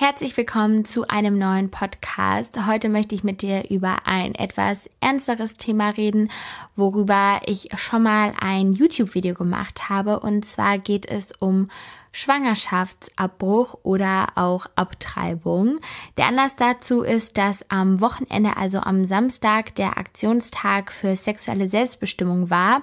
Herzlich 0.00 0.34
willkommen 0.38 0.86
zu 0.86 1.06
einem 1.08 1.38
neuen 1.38 1.70
Podcast. 1.70 2.66
Heute 2.66 2.88
möchte 2.88 3.14
ich 3.14 3.22
mit 3.22 3.42
dir 3.42 3.68
über 3.68 4.06
ein 4.06 4.34
etwas 4.34 4.88
ernsteres 5.00 5.58
Thema 5.58 5.90
reden, 5.90 6.30
worüber 6.74 7.40
ich 7.44 7.68
schon 7.76 8.04
mal 8.04 8.32
ein 8.40 8.72
YouTube-Video 8.72 9.34
gemacht 9.34 9.90
habe. 9.90 10.20
Und 10.20 10.46
zwar 10.46 10.78
geht 10.78 11.04
es 11.04 11.32
um 11.38 11.68
Schwangerschaftsabbruch 12.12 13.76
oder 13.82 14.28
auch 14.34 14.66
Abtreibung. 14.74 15.78
Der 16.16 16.26
Anlass 16.26 16.56
dazu 16.56 17.02
ist, 17.02 17.38
dass 17.38 17.64
am 17.70 18.00
Wochenende, 18.00 18.56
also 18.56 18.80
am 18.80 19.06
Samstag, 19.06 19.74
der 19.76 19.96
Aktionstag 19.96 20.92
für 20.92 21.14
sexuelle 21.14 21.68
Selbstbestimmung 21.68 22.50
war 22.50 22.82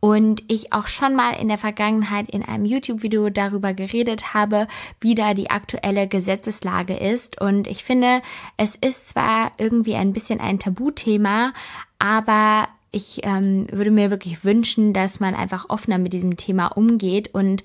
und 0.00 0.42
ich 0.48 0.72
auch 0.72 0.86
schon 0.86 1.16
mal 1.16 1.32
in 1.32 1.48
der 1.48 1.58
Vergangenheit 1.58 2.28
in 2.30 2.44
einem 2.44 2.64
YouTube-Video 2.64 3.30
darüber 3.30 3.74
geredet 3.74 4.34
habe, 4.34 4.68
wie 5.00 5.14
da 5.14 5.34
die 5.34 5.50
aktuelle 5.50 6.06
Gesetzeslage 6.06 6.96
ist. 6.96 7.40
Und 7.40 7.66
ich 7.66 7.82
finde, 7.84 8.22
es 8.56 8.76
ist 8.76 9.08
zwar 9.08 9.52
irgendwie 9.58 9.96
ein 9.96 10.12
bisschen 10.12 10.40
ein 10.40 10.58
Tabuthema, 10.58 11.52
aber 11.98 12.68
ich 12.90 13.20
ähm, 13.24 13.66
würde 13.70 13.90
mir 13.90 14.10
wirklich 14.10 14.44
wünschen, 14.44 14.92
dass 14.92 15.20
man 15.20 15.34
einfach 15.34 15.66
offener 15.68 15.98
mit 15.98 16.12
diesem 16.12 16.36
Thema 16.36 16.68
umgeht 16.68 17.34
und 17.34 17.62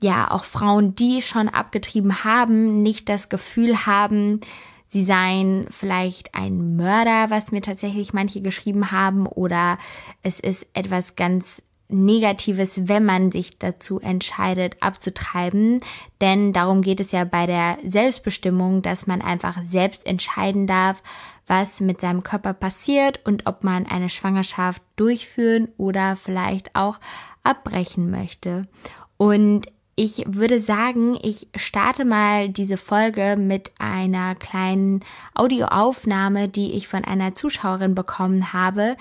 ja 0.00 0.30
auch 0.30 0.44
Frauen, 0.44 0.94
die 0.94 1.22
schon 1.22 1.48
abgetrieben 1.48 2.24
haben, 2.24 2.82
nicht 2.82 3.08
das 3.08 3.28
Gefühl 3.28 3.86
haben, 3.86 4.40
sie 4.88 5.04
seien 5.04 5.66
vielleicht 5.70 6.34
ein 6.34 6.76
Mörder, 6.76 7.30
was 7.30 7.52
mir 7.52 7.62
tatsächlich 7.62 8.12
manche 8.12 8.40
geschrieben 8.40 8.90
haben, 8.90 9.26
oder 9.26 9.78
es 10.22 10.40
ist 10.40 10.66
etwas 10.72 11.16
ganz 11.16 11.62
Negatives, 11.90 12.86
wenn 12.86 13.04
man 13.04 13.32
sich 13.32 13.58
dazu 13.58 13.98
entscheidet, 13.98 14.76
abzutreiben. 14.80 15.80
Denn 16.20 16.52
darum 16.52 16.82
geht 16.82 17.00
es 17.00 17.12
ja 17.12 17.24
bei 17.24 17.46
der 17.46 17.78
Selbstbestimmung, 17.82 18.82
dass 18.82 19.06
man 19.06 19.22
einfach 19.22 19.62
selbst 19.64 20.06
entscheiden 20.06 20.66
darf, 20.66 21.02
was 21.46 21.80
mit 21.80 22.00
seinem 22.00 22.22
Körper 22.22 22.52
passiert 22.52 23.20
und 23.24 23.46
ob 23.46 23.64
man 23.64 23.86
eine 23.86 24.10
Schwangerschaft 24.10 24.82
durchführen 24.96 25.68
oder 25.78 26.14
vielleicht 26.14 26.76
auch 26.76 27.00
abbrechen 27.42 28.10
möchte. 28.10 28.68
Und 29.16 29.66
ich 29.98 30.22
würde 30.28 30.60
sagen, 30.60 31.18
ich 31.20 31.48
starte 31.56 32.04
mal 32.04 32.48
diese 32.48 32.76
Folge 32.76 33.34
mit 33.36 33.72
einer 33.80 34.36
kleinen 34.36 35.04
Audioaufnahme, 35.34 36.48
die 36.48 36.74
ich 36.74 36.86
von 36.86 37.04
einer 37.04 37.34
Zuschauerin 37.34 37.96
bekommen 37.96 38.52
habe, 38.52 38.96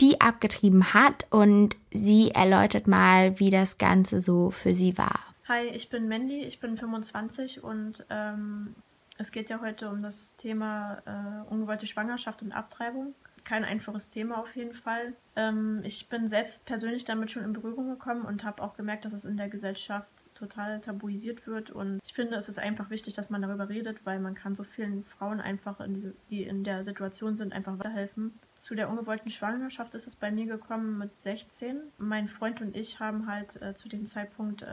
die 0.00 0.22
abgetrieben 0.22 0.94
hat 0.94 1.26
und 1.28 1.76
sie 1.92 2.30
erläutert 2.30 2.86
mal, 2.86 3.38
wie 3.38 3.50
das 3.50 3.76
Ganze 3.76 4.22
so 4.22 4.48
für 4.48 4.74
sie 4.74 4.96
war. 4.96 5.20
Hi, 5.48 5.66
ich 5.66 5.90
bin 5.90 6.08
Mandy, 6.08 6.44
ich 6.44 6.60
bin 6.60 6.78
25 6.78 7.62
und 7.62 8.06
ähm, 8.08 8.74
es 9.18 9.32
geht 9.32 9.50
ja 9.50 9.60
heute 9.60 9.90
um 9.90 10.02
das 10.02 10.34
Thema 10.36 11.02
äh, 11.04 11.52
ungewollte 11.52 11.86
Schwangerschaft 11.86 12.40
und 12.40 12.52
Abtreibung. 12.52 13.14
Kein 13.44 13.64
einfaches 13.64 14.08
Thema 14.08 14.38
auf 14.38 14.56
jeden 14.56 14.74
Fall. 14.74 15.12
Ähm, 15.36 15.82
ich 15.84 16.08
bin 16.08 16.26
selbst 16.28 16.64
persönlich 16.64 17.04
damit 17.04 17.30
schon 17.30 17.44
in 17.44 17.52
Berührung 17.52 17.90
gekommen 17.90 18.22
und 18.22 18.44
habe 18.44 18.62
auch 18.62 18.74
gemerkt, 18.76 19.04
dass 19.04 19.12
es 19.12 19.26
in 19.26 19.36
der 19.36 19.50
Gesellschaft 19.50 20.08
total 20.38 20.80
tabuisiert 20.80 21.46
wird. 21.46 21.70
Und 21.70 22.00
ich 22.04 22.12
finde, 22.12 22.36
es 22.36 22.48
ist 22.48 22.58
einfach 22.58 22.90
wichtig, 22.90 23.14
dass 23.14 23.30
man 23.30 23.42
darüber 23.42 23.68
redet, 23.68 24.04
weil 24.04 24.20
man 24.20 24.34
kann 24.34 24.54
so 24.54 24.64
vielen 24.64 25.04
Frauen 25.04 25.40
einfach, 25.40 25.80
in 25.80 25.94
diese, 25.94 26.14
die 26.30 26.44
in 26.44 26.64
der 26.64 26.84
Situation 26.84 27.36
sind, 27.36 27.52
einfach 27.52 27.78
weiterhelfen. 27.78 28.38
Zu 28.54 28.74
der 28.74 28.88
ungewollten 28.88 29.30
Schwangerschaft 29.30 29.94
ist 29.94 30.06
es 30.06 30.16
bei 30.16 30.30
mir 30.30 30.46
gekommen 30.46 30.98
mit 30.98 31.16
16. 31.18 31.80
Mein 31.98 32.28
Freund 32.28 32.60
und 32.60 32.76
ich 32.76 33.00
haben 33.00 33.26
halt 33.26 33.60
äh, 33.62 33.74
zu 33.74 33.88
dem 33.88 34.06
Zeitpunkt 34.06 34.62
äh, 34.62 34.66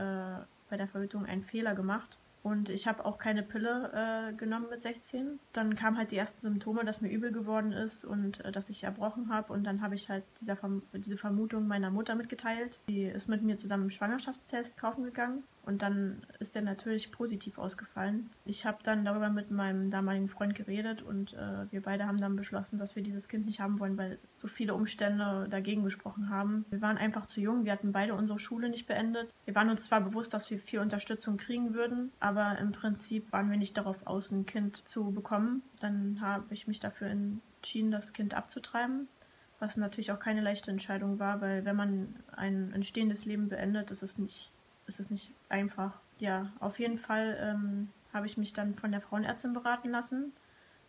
bei 0.69 0.77
der 0.77 0.87
Verhütung 0.87 1.25
einen 1.25 1.43
Fehler 1.43 1.75
gemacht. 1.75 2.17
Und 2.45 2.69
ich 2.69 2.85
habe 2.85 3.03
auch 3.05 3.17
keine 3.17 3.41
Pille 3.41 3.91
äh, 3.91 4.33
genommen 4.33 4.67
mit 4.69 4.83
16. 4.83 5.39
Dann 5.51 5.75
kamen 5.75 5.97
halt 5.97 6.11
die 6.11 6.17
ersten 6.17 6.43
Symptome, 6.43 6.85
dass 6.85 7.01
mir 7.01 7.09
übel 7.09 7.31
geworden 7.31 7.71
ist 7.71 8.05
und 8.05 8.45
äh, 8.45 8.51
dass 8.51 8.69
ich 8.69 8.83
erbrochen 8.83 9.33
habe. 9.33 9.51
Und 9.51 9.63
dann 9.63 9.81
habe 9.81 9.95
ich 9.95 10.09
halt 10.09 10.23
Verm 10.45 10.83
diese 10.93 11.17
Vermutung 11.17 11.67
meiner 11.67 11.89
Mutter 11.89 12.13
mitgeteilt. 12.13 12.79
Die 12.87 13.05
ist 13.05 13.27
mit 13.27 13.41
mir 13.41 13.57
zusammen 13.57 13.85
einen 13.85 13.89
Schwangerschaftstest 13.89 14.77
kaufen 14.77 15.05
gegangen. 15.05 15.43
Und 15.65 15.81
dann 15.81 16.21
ist 16.39 16.55
der 16.55 16.61
natürlich 16.61 17.11
positiv 17.11 17.57
ausgefallen. 17.57 18.29
Ich 18.45 18.65
habe 18.65 18.77
dann 18.83 19.03
darüber 19.05 19.29
mit 19.29 19.51
meinem 19.51 19.89
damaligen 19.89 20.29
Freund 20.29 20.55
geredet 20.55 21.01
und 21.01 21.33
äh, 21.33 21.71
wir 21.71 21.81
beide 21.81 22.05
haben 22.05 22.19
dann 22.19 22.35
beschlossen, 22.35 22.77
dass 22.77 22.95
wir 22.95 23.03
dieses 23.03 23.27
Kind 23.27 23.45
nicht 23.45 23.59
haben 23.59 23.79
wollen, 23.79 23.97
weil 23.97 24.19
so 24.35 24.47
viele 24.47 24.73
Umstände 24.73 25.47
dagegen 25.49 25.83
gesprochen 25.83 26.29
haben. 26.29 26.65
Wir 26.69 26.81
waren 26.81 26.97
einfach 26.97 27.25
zu 27.25 27.41
jung, 27.41 27.65
wir 27.65 27.71
hatten 27.71 27.91
beide 27.91 28.13
unsere 28.13 28.39
Schule 28.39 28.69
nicht 28.69 28.87
beendet. 28.87 29.33
Wir 29.45 29.55
waren 29.55 29.69
uns 29.69 29.85
zwar 29.85 30.01
bewusst, 30.01 30.33
dass 30.33 30.49
wir 30.51 30.59
viel 30.59 30.79
Unterstützung 30.79 31.37
kriegen 31.37 31.73
würden, 31.73 32.11
aber 32.19 32.57
im 32.59 32.71
Prinzip 32.71 33.31
waren 33.31 33.49
wir 33.49 33.57
nicht 33.57 33.77
darauf 33.77 34.05
aus, 34.05 34.31
ein 34.31 34.45
Kind 34.45 34.87
zu 34.87 35.11
bekommen. 35.11 35.63
Dann 35.79 36.19
habe 36.21 36.53
ich 36.53 36.67
mich 36.67 36.79
dafür 36.79 37.07
entschieden, 37.07 37.91
das 37.91 38.13
Kind 38.13 38.33
abzutreiben 38.33 39.07
was 39.59 39.77
natürlich 39.77 40.11
auch 40.11 40.19
keine 40.19 40.41
leichte 40.41 40.69
Entscheidung 40.69 41.17
war, 41.17 41.41
weil 41.41 41.65
wenn 41.65 41.75
man 41.75 42.15
ein 42.35 42.73
entstehendes 42.73 43.25
Leben 43.25 43.47
beendet, 43.47 43.89
ist 43.89 44.03
es 44.03 44.17
nicht 44.17 44.51
ist 44.87 44.99
es 44.99 45.09
nicht 45.09 45.31
einfach. 45.49 45.99
Ja, 46.19 46.51
auf 46.59 46.79
jeden 46.79 46.97
Fall 46.97 47.37
ähm, 47.41 47.89
habe 48.13 48.25
ich 48.25 48.37
mich 48.37 48.53
dann 48.53 48.75
von 48.75 48.91
der 48.91 49.01
Frauenärztin 49.01 49.53
beraten 49.53 49.89
lassen. 49.89 50.33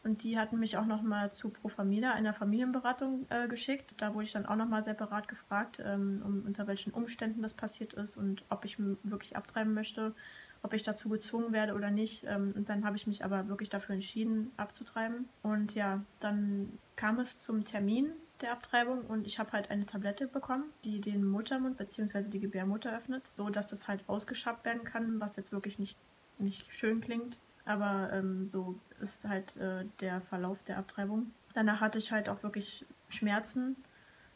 Und 0.05 0.23
die 0.23 0.39
hatten 0.39 0.61
mich 0.61 0.77
auch 0.77 0.87
nochmal 0.87 1.33
zu 1.33 1.49
Pro 1.49 1.69
Familia, 1.69 2.13
einer 2.13 2.33
Familienberatung, 2.33 3.27
äh, 3.29 3.49
geschickt. 3.49 3.95
Da 3.99 4.15
wurde 4.15 4.27
ich 4.27 4.33
dann 4.33 4.47
auch 4.47 4.55
nochmal 4.55 4.85
separat 4.85 5.27
gefragt, 5.27 5.83
ähm, 5.85 6.23
um, 6.25 6.43
unter 6.47 6.69
welchen 6.69 6.93
Umständen 6.93 7.43
das 7.43 7.55
passiert 7.55 7.93
ist 7.95 8.17
und 8.17 8.45
ob 8.49 8.65
ich 8.65 8.77
wirklich 8.79 9.37
abtreiben 9.37 9.75
möchte, 9.75 10.15
ob 10.63 10.75
ich 10.75 10.85
dazu 10.85 11.09
gezwungen 11.09 11.53
werde 11.53 11.75
oder 11.75 11.91
nicht. 11.91 12.23
Ähm, 12.25 12.53
und 12.55 12.69
dann 12.69 12.85
habe 12.85 12.97
ich 12.97 13.09
mich 13.09 13.25
aber 13.25 13.49
wirklich 13.49 13.69
dafür 13.69 13.97
entschieden, 13.97 14.53
abzutreiben. 14.57 15.29
Und 15.43 15.75
ja, 15.75 16.01
dann 16.21 16.79
kam 16.95 17.19
es 17.19 17.43
zum 17.43 17.65
Termin 17.65 18.13
der 18.41 18.53
Abtreibung 18.53 19.03
und 19.07 19.27
ich 19.27 19.39
habe 19.39 19.53
halt 19.53 19.71
eine 19.71 19.87
Tablette 19.87 20.27
bekommen, 20.27 20.65
die 20.85 21.01
den 21.01 21.25
Muttermund 21.25 21.77
bzw. 21.77 22.29
die 22.29 22.41
Gebärmutter 22.41 22.97
öffnet, 22.97 23.23
so 23.37 23.49
dass 23.51 23.69
das 23.69 23.89
halt 23.89 24.03
ausgeschabt 24.09 24.65
werden 24.65 24.85
kann, 24.85 25.21
was 25.21 25.37
jetzt 25.37 25.53
wirklich 25.53 25.79
nicht, 25.79 25.97
nicht 26.39 26.73
schön 26.73 27.01
klingt. 27.01 27.39
Aber 27.65 28.11
ähm, 28.13 28.45
so 28.45 28.79
ist 29.01 29.25
halt 29.25 29.57
äh, 29.57 29.85
der 30.01 30.21
Verlauf 30.21 30.63
der 30.65 30.79
Abtreibung. 30.79 31.33
Danach 31.55 31.81
hatte 31.81 31.99
ich 31.99 32.13
halt 32.13 32.29
auch 32.29 32.43
wirklich 32.43 32.85
Schmerzen. 33.09 33.77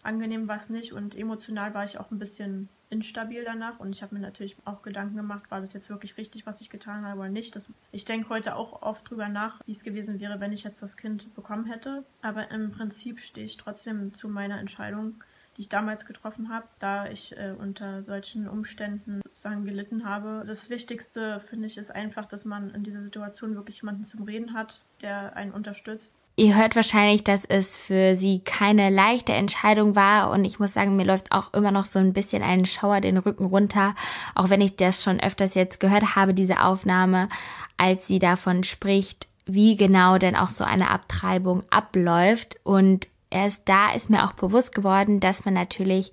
Angenehm 0.02 0.48
war 0.48 0.56
es 0.56 0.70
nicht 0.70 0.92
und 0.92 1.14
emotional 1.14 1.74
war 1.74 1.84
ich 1.84 1.98
auch 1.98 2.10
ein 2.10 2.18
bisschen 2.18 2.68
instabil 2.90 3.44
danach 3.44 3.78
und 3.78 3.94
ich 3.94 4.02
habe 4.02 4.14
mir 4.14 4.20
natürlich 4.20 4.56
auch 4.64 4.82
Gedanken 4.82 5.16
gemacht, 5.16 5.50
war 5.50 5.60
das 5.60 5.72
jetzt 5.72 5.88
wirklich 5.88 6.16
richtig, 6.16 6.44
was 6.44 6.60
ich 6.60 6.70
getan 6.70 7.04
habe 7.04 7.20
oder 7.20 7.28
nicht. 7.28 7.54
Das, 7.56 7.70
ich 7.92 8.04
denke 8.04 8.28
heute 8.28 8.56
auch 8.56 8.82
oft 8.82 9.08
drüber 9.08 9.28
nach, 9.28 9.60
wie 9.66 9.72
es 9.72 9.84
gewesen 9.84 10.20
wäre, 10.20 10.40
wenn 10.40 10.52
ich 10.52 10.64
jetzt 10.64 10.82
das 10.82 10.96
Kind 10.96 11.34
bekommen 11.34 11.66
hätte. 11.66 12.04
Aber 12.20 12.50
im 12.50 12.72
Prinzip 12.72 13.20
stehe 13.20 13.46
ich 13.46 13.56
trotzdem 13.56 14.12
zu 14.12 14.28
meiner 14.28 14.58
Entscheidung, 14.58 15.22
die 15.60 15.64
ich 15.64 15.68
damals 15.68 16.06
getroffen 16.06 16.48
habe, 16.48 16.64
da 16.78 17.06
ich 17.08 17.36
äh, 17.36 17.52
unter 17.52 18.02
solchen 18.02 18.48
Umständen 18.48 19.20
sozusagen 19.26 19.66
gelitten 19.66 20.06
habe. 20.06 20.42
Das 20.46 20.70
Wichtigste, 20.70 21.42
finde 21.50 21.66
ich, 21.66 21.76
ist 21.76 21.94
einfach, 21.94 22.24
dass 22.24 22.46
man 22.46 22.70
in 22.70 22.82
dieser 22.82 23.02
Situation 23.02 23.54
wirklich 23.56 23.82
jemanden 23.82 24.04
zum 24.04 24.22
Reden 24.22 24.54
hat, 24.54 24.82
der 25.02 25.36
einen 25.36 25.52
unterstützt. 25.52 26.24
Ihr 26.36 26.56
hört 26.56 26.76
wahrscheinlich, 26.76 27.24
dass 27.24 27.44
es 27.44 27.76
für 27.76 28.16
sie 28.16 28.38
keine 28.40 28.88
leichte 28.88 29.34
Entscheidung 29.34 29.94
war 29.96 30.30
und 30.30 30.46
ich 30.46 30.58
muss 30.60 30.72
sagen, 30.72 30.96
mir 30.96 31.04
läuft 31.04 31.30
auch 31.30 31.52
immer 31.52 31.72
noch 31.72 31.84
so 31.84 31.98
ein 31.98 32.14
bisschen 32.14 32.42
ein 32.42 32.64
Schauer 32.64 33.02
den 33.02 33.18
Rücken 33.18 33.44
runter, 33.44 33.94
auch 34.34 34.48
wenn 34.48 34.62
ich 34.62 34.76
das 34.76 35.02
schon 35.04 35.20
öfters 35.20 35.54
jetzt 35.54 35.78
gehört 35.78 36.16
habe, 36.16 36.32
diese 36.32 36.62
Aufnahme, 36.62 37.28
als 37.76 38.06
sie 38.06 38.18
davon 38.18 38.64
spricht, 38.64 39.28
wie 39.44 39.76
genau 39.76 40.16
denn 40.16 40.36
auch 40.36 40.48
so 40.48 40.64
eine 40.64 40.88
Abtreibung 40.88 41.64
abläuft 41.68 42.58
und 42.62 43.09
erst 43.30 43.68
da 43.68 43.92
ist 43.92 44.10
mir 44.10 44.24
auch 44.24 44.32
bewusst 44.32 44.74
geworden, 44.74 45.20
dass 45.20 45.44
man 45.44 45.54
natürlich 45.54 46.12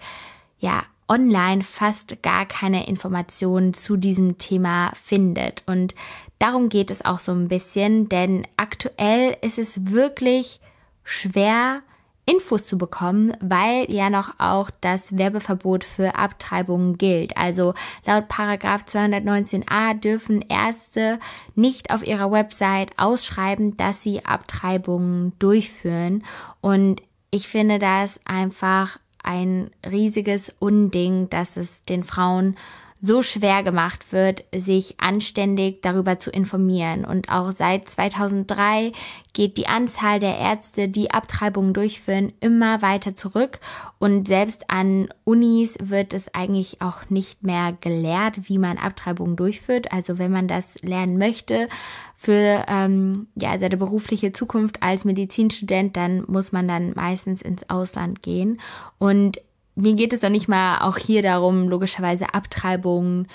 ja 0.59 0.83
online 1.07 1.63
fast 1.63 2.21
gar 2.21 2.45
keine 2.45 2.87
Informationen 2.87 3.73
zu 3.73 3.97
diesem 3.97 4.37
Thema 4.37 4.91
findet. 5.01 5.63
Und 5.65 5.95
darum 6.39 6.69
geht 6.69 6.91
es 6.91 7.03
auch 7.03 7.19
so 7.19 7.31
ein 7.31 7.47
bisschen, 7.47 8.09
denn 8.09 8.45
aktuell 8.57 9.37
ist 9.41 9.57
es 9.57 9.91
wirklich 9.91 10.59
schwer, 11.03 11.81
Infos 12.29 12.65
zu 12.65 12.77
bekommen, 12.77 13.37
weil 13.39 13.89
ja 13.89 14.09
noch 14.09 14.33
auch 14.37 14.69
das 14.81 15.17
Werbeverbot 15.17 15.85
für 15.85 16.15
Abtreibungen 16.15 16.97
gilt. 16.97 17.37
Also 17.37 17.73
laut 18.05 18.27
Paragraph 18.27 18.83
219a 18.83 19.97
dürfen 19.97 20.41
Ärzte 20.41 21.19
nicht 21.55 21.89
auf 21.89 22.05
ihrer 22.05 22.29
Website 22.29 22.91
ausschreiben, 22.97 23.77
dass 23.77 24.03
sie 24.03 24.25
Abtreibungen 24.25 25.39
durchführen. 25.39 26.25
Und 26.59 27.01
ich 27.37 27.47
finde 27.47 27.77
das 27.77 28.19
einfach 28.25 28.99
ein 29.23 29.69
riesiges 29.85 30.55
Unding, 30.57 31.29
dass 31.29 31.55
es 31.55 31.83
den 31.83 32.03
Frauen 32.03 32.55
so 32.99 33.21
schwer 33.21 33.63
gemacht 33.63 34.11
wird, 34.11 34.43
sich 34.55 34.95
anständig 34.99 35.81
darüber 35.81 36.19
zu 36.19 36.31
informieren. 36.31 37.05
Und 37.05 37.29
auch 37.29 37.51
seit 37.51 37.89
2003 37.89 38.91
geht 39.33 39.57
die 39.57 39.67
Anzahl 39.67 40.19
der 40.19 40.37
Ärzte, 40.37 40.89
die 40.89 41.11
Abtreibungen 41.11 41.73
durchführen, 41.73 42.33
immer 42.39 42.81
weiter 42.81 43.15
zurück. 43.15 43.59
Und 43.99 44.27
selbst 44.27 44.69
an 44.69 45.09
Unis 45.25 45.75
wird 45.79 46.13
es 46.13 46.33
eigentlich 46.33 46.81
auch 46.81 47.09
nicht 47.09 47.43
mehr 47.43 47.77
gelehrt, 47.79 48.49
wie 48.49 48.57
man 48.57 48.77
Abtreibungen 48.77 49.35
durchführt. 49.35 49.91
Also 49.91 50.17
wenn 50.17 50.31
man 50.31 50.47
das 50.47 50.81
lernen 50.81 51.19
möchte, 51.19 51.67
für 52.15 52.65
ähm, 52.67 53.27
ja, 53.35 53.59
seine 53.59 53.77
berufliche 53.77 54.31
Zukunft 54.31 54.81
als 54.81 55.05
Medizinstudent, 55.05 55.95
dann 55.95 56.23
muss 56.27 56.51
man 56.51 56.67
dann 56.67 56.93
meistens 56.95 57.43
ins 57.43 57.69
Ausland 57.69 58.23
gehen. 58.23 58.59
Und 58.97 59.39
mir 59.77 59.93
geht 59.93 60.11
es 60.11 60.21
doch 60.21 60.29
nicht 60.29 60.47
mal 60.47 60.79
auch 60.79 60.97
hier 60.97 61.21
darum, 61.21 61.69
logischerweise 61.69 62.33
Abtreibungen 62.33 63.27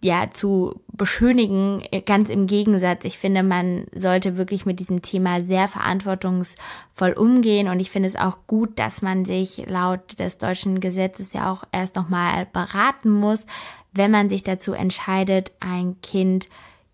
ja 0.00 0.30
zu 0.30 0.80
beschönigen. 0.92 1.82
Ganz 2.06 2.30
im 2.30 2.46
Gegensatz. 2.46 3.04
Ich 3.04 3.18
finde, 3.18 3.42
man 3.42 3.86
sollte 3.94 4.36
wirklich 4.36 4.66
mit 4.66 4.80
diesem 4.80 5.02
Thema 5.02 5.40
sehr 5.42 5.68
verantwortungsvoll 5.68 7.12
umgehen 7.16 7.68
und 7.68 7.80
ich 7.80 7.90
finde 7.90 8.08
es 8.08 8.16
auch 8.16 8.38
gut, 8.46 8.78
dass 8.78 9.02
man 9.02 9.24
sich 9.24 9.64
laut 9.68 10.18
des 10.18 10.38
deutschen 10.38 10.80
Gesetzes 10.80 11.32
ja 11.32 11.50
auch 11.50 11.64
erst 11.72 11.96
nochmal 11.96 12.46
beraten 12.52 13.10
muss, 13.10 13.46
wenn 13.92 14.10
man 14.10 14.28
sich 14.28 14.42
dazu 14.42 14.72
entscheidet, 14.72 15.52
ein 15.60 16.00
Kind 16.00 16.48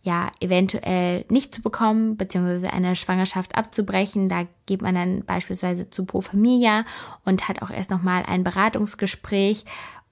ja 0.09 0.31
eventuell 0.41 1.25
nicht 1.31 1.55
zu 1.55 1.63
bekommen, 1.63 2.17
beziehungsweise 2.17 2.73
eine 2.73 2.97
Schwangerschaft 2.97 3.55
abzubrechen. 3.55 4.29
Da 4.29 4.47
geht 4.67 4.83
man 4.83 4.95
dann 4.95 5.25
beispielsweise 5.25 5.91
zu 5.91 6.05
Pro 6.05 6.21
Familia 6.21 6.85
und 7.25 7.49
hat 7.49 7.63
auch 7.63 7.71
erst 7.71 7.91
nochmal 7.91 8.25
ein 8.27 8.43
Beratungsgespräch, 8.43 9.65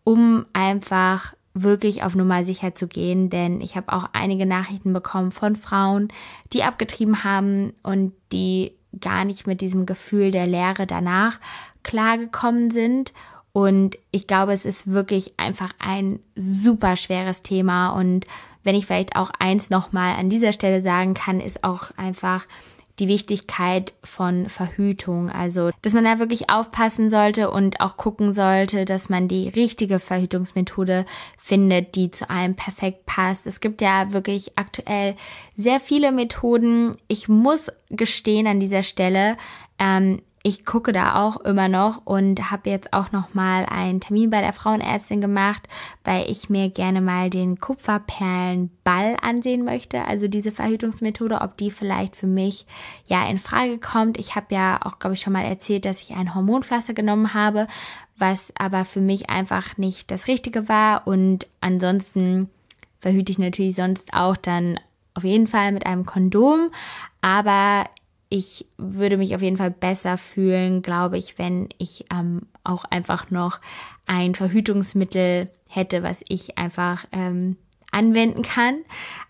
um 0.04 0.46
einfach 0.52 1.34
wirklich 1.54 2.02
auf 2.02 2.14
Nummer 2.14 2.44
sicher 2.44 2.74
zu 2.74 2.86
gehen, 2.86 3.30
denn 3.30 3.62
ich 3.62 3.76
habe 3.76 3.92
auch 3.92 4.10
einige 4.12 4.44
Nachrichten 4.44 4.92
bekommen 4.92 5.32
von 5.32 5.56
Frauen, 5.56 6.08
die 6.52 6.62
abgetrieben 6.62 7.24
haben 7.24 7.72
und 7.82 8.12
die 8.30 8.72
gar 9.00 9.24
nicht 9.24 9.46
mit 9.46 9.62
diesem 9.62 9.86
Gefühl 9.86 10.30
der 10.30 10.46
Leere 10.46 10.86
danach 10.86 11.40
klargekommen 11.82 12.70
sind. 12.70 13.14
Und 13.56 13.96
ich 14.10 14.26
glaube, 14.26 14.52
es 14.52 14.66
ist 14.66 14.92
wirklich 14.92 15.32
einfach 15.38 15.70
ein 15.78 16.20
super 16.34 16.94
schweres 16.94 17.42
Thema 17.42 17.88
und 17.98 18.26
wenn 18.64 18.74
ich 18.74 18.84
vielleicht 18.84 19.16
auch 19.16 19.30
eins 19.38 19.70
nochmal 19.70 20.16
an 20.16 20.28
dieser 20.28 20.52
Stelle 20.52 20.82
sagen 20.82 21.14
kann, 21.14 21.40
ist 21.40 21.64
auch 21.64 21.88
einfach 21.96 22.44
die 22.98 23.08
Wichtigkeit 23.08 23.94
von 24.04 24.50
Verhütung. 24.50 25.30
Also, 25.30 25.70
dass 25.80 25.94
man 25.94 26.04
da 26.04 26.18
wirklich 26.18 26.50
aufpassen 26.50 27.08
sollte 27.08 27.50
und 27.50 27.80
auch 27.80 27.96
gucken 27.96 28.34
sollte, 28.34 28.84
dass 28.84 29.08
man 29.08 29.26
die 29.26 29.48
richtige 29.48 30.00
Verhütungsmethode 30.00 31.06
findet, 31.38 31.94
die 31.94 32.10
zu 32.10 32.28
einem 32.28 32.56
perfekt 32.56 33.06
passt. 33.06 33.46
Es 33.46 33.62
gibt 33.62 33.80
ja 33.80 34.12
wirklich 34.12 34.58
aktuell 34.58 35.16
sehr 35.56 35.80
viele 35.80 36.12
Methoden. 36.12 36.92
Ich 37.08 37.26
muss 37.26 37.72
gestehen 37.88 38.46
an 38.46 38.60
dieser 38.60 38.82
Stelle, 38.82 39.38
ähm, 39.78 40.20
ich 40.46 40.64
gucke 40.64 40.92
da 40.92 41.24
auch 41.24 41.38
immer 41.38 41.66
noch 41.66 42.02
und 42.04 42.52
habe 42.52 42.70
jetzt 42.70 42.92
auch 42.92 43.10
noch 43.10 43.34
mal 43.34 43.66
einen 43.66 44.00
Termin 44.00 44.30
bei 44.30 44.42
der 44.42 44.52
Frauenärztin 44.52 45.20
gemacht, 45.20 45.66
weil 46.04 46.30
ich 46.30 46.48
mir 46.48 46.70
gerne 46.70 47.00
mal 47.00 47.30
den 47.30 47.58
Kupferperlenball 47.58 49.16
ansehen 49.20 49.64
möchte, 49.64 50.04
also 50.04 50.28
diese 50.28 50.52
Verhütungsmethode, 50.52 51.40
ob 51.40 51.56
die 51.56 51.72
vielleicht 51.72 52.14
für 52.14 52.28
mich 52.28 52.64
ja 53.08 53.28
in 53.28 53.38
Frage 53.38 53.78
kommt. 53.78 54.18
Ich 54.18 54.36
habe 54.36 54.54
ja 54.54 54.78
auch 54.84 55.00
glaube 55.00 55.14
ich 55.14 55.20
schon 55.20 55.32
mal 55.32 55.44
erzählt, 55.44 55.84
dass 55.84 56.00
ich 56.00 56.14
ein 56.14 56.32
Hormonpflaster 56.32 56.94
genommen 56.94 57.34
habe, 57.34 57.66
was 58.16 58.52
aber 58.56 58.84
für 58.84 59.00
mich 59.00 59.28
einfach 59.28 59.76
nicht 59.78 60.12
das 60.12 60.28
richtige 60.28 60.68
war. 60.68 61.08
Und 61.08 61.48
ansonsten 61.60 62.50
verhüte 63.00 63.32
ich 63.32 63.40
natürlich 63.40 63.74
sonst 63.74 64.14
auch 64.14 64.36
dann 64.36 64.78
auf 65.14 65.24
jeden 65.24 65.48
Fall 65.48 65.72
mit 65.72 65.86
einem 65.86 66.06
Kondom, 66.06 66.70
aber 67.20 67.86
ich 68.28 68.66
würde 68.76 69.16
mich 69.16 69.34
auf 69.34 69.42
jeden 69.42 69.56
Fall 69.56 69.70
besser 69.70 70.18
fühlen, 70.18 70.82
glaube 70.82 71.18
ich, 71.18 71.38
wenn 71.38 71.68
ich 71.78 72.06
ähm, 72.12 72.42
auch 72.64 72.84
einfach 72.84 73.30
noch 73.30 73.60
ein 74.06 74.34
Verhütungsmittel 74.34 75.50
hätte, 75.68 76.02
was 76.02 76.22
ich 76.28 76.58
einfach 76.58 77.06
ähm, 77.12 77.56
anwenden 77.92 78.42
kann, 78.42 78.78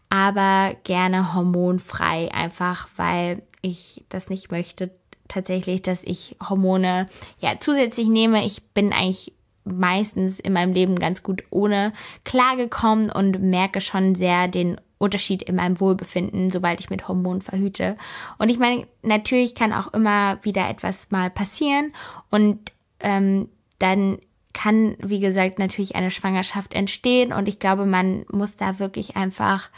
aber 0.09 0.75
gerne 0.85 1.35
hormonfrei, 1.35 2.33
einfach 2.33 2.89
weil 2.97 3.43
ich 3.61 4.05
das 4.09 4.31
nicht 4.31 4.51
möchte 4.51 4.91
tatsächlich, 5.29 5.83
dass 5.83 6.03
ich 6.05 6.37
Hormone 6.49 7.09
ja 7.39 7.55
zusätzlich 7.59 8.07
nehme. 8.07 8.45
Ich 8.45 8.63
bin 8.71 8.93
eigentlich 8.93 9.33
meistens 9.65 10.39
in 10.39 10.53
meinem 10.53 10.73
Leben 10.73 10.97
ganz 10.99 11.23
gut 11.23 11.43
ohne 11.51 11.93
klargekommen 12.25 13.11
und 13.11 13.43
merke 13.43 13.81
schon 13.81 14.15
sehr 14.15 14.49
den 14.49 14.81
Unterschied 14.99 15.43
in 15.43 15.57
meinem 15.57 15.81
Wohlbefinden, 15.81 16.51
sobald 16.51 16.81
ich 16.81 16.91
mit 16.91 17.07
Hormonen 17.07 17.43
verhüte. 17.43 17.97
Und 18.39 18.49
ich 18.49 18.59
meine, 18.59 18.87
natürlich 19.03 19.55
kann 19.55 19.73
auch 19.73 19.93
immer 19.93 20.39
wieder 20.43 20.69
etwas 20.69 21.11
mal 21.11 21.31
passieren 21.31 21.93
und 22.31 22.73
ähm, 23.01 23.49
dann 23.79 24.19
kann, 24.55 24.97
wie 25.01 25.21
gesagt, 25.21 25.59
natürlich 25.59 25.97
eine 25.97 26.11
Schwangerschaft 26.11 26.73
entstehen 26.73 27.33
und 27.33 27.47
ich 27.47 27.59
glaube, 27.59 27.85
man 27.85 28.25
muss 28.31 28.57
da 28.57 28.79
wirklich 28.79 29.17
einfach 29.17 29.69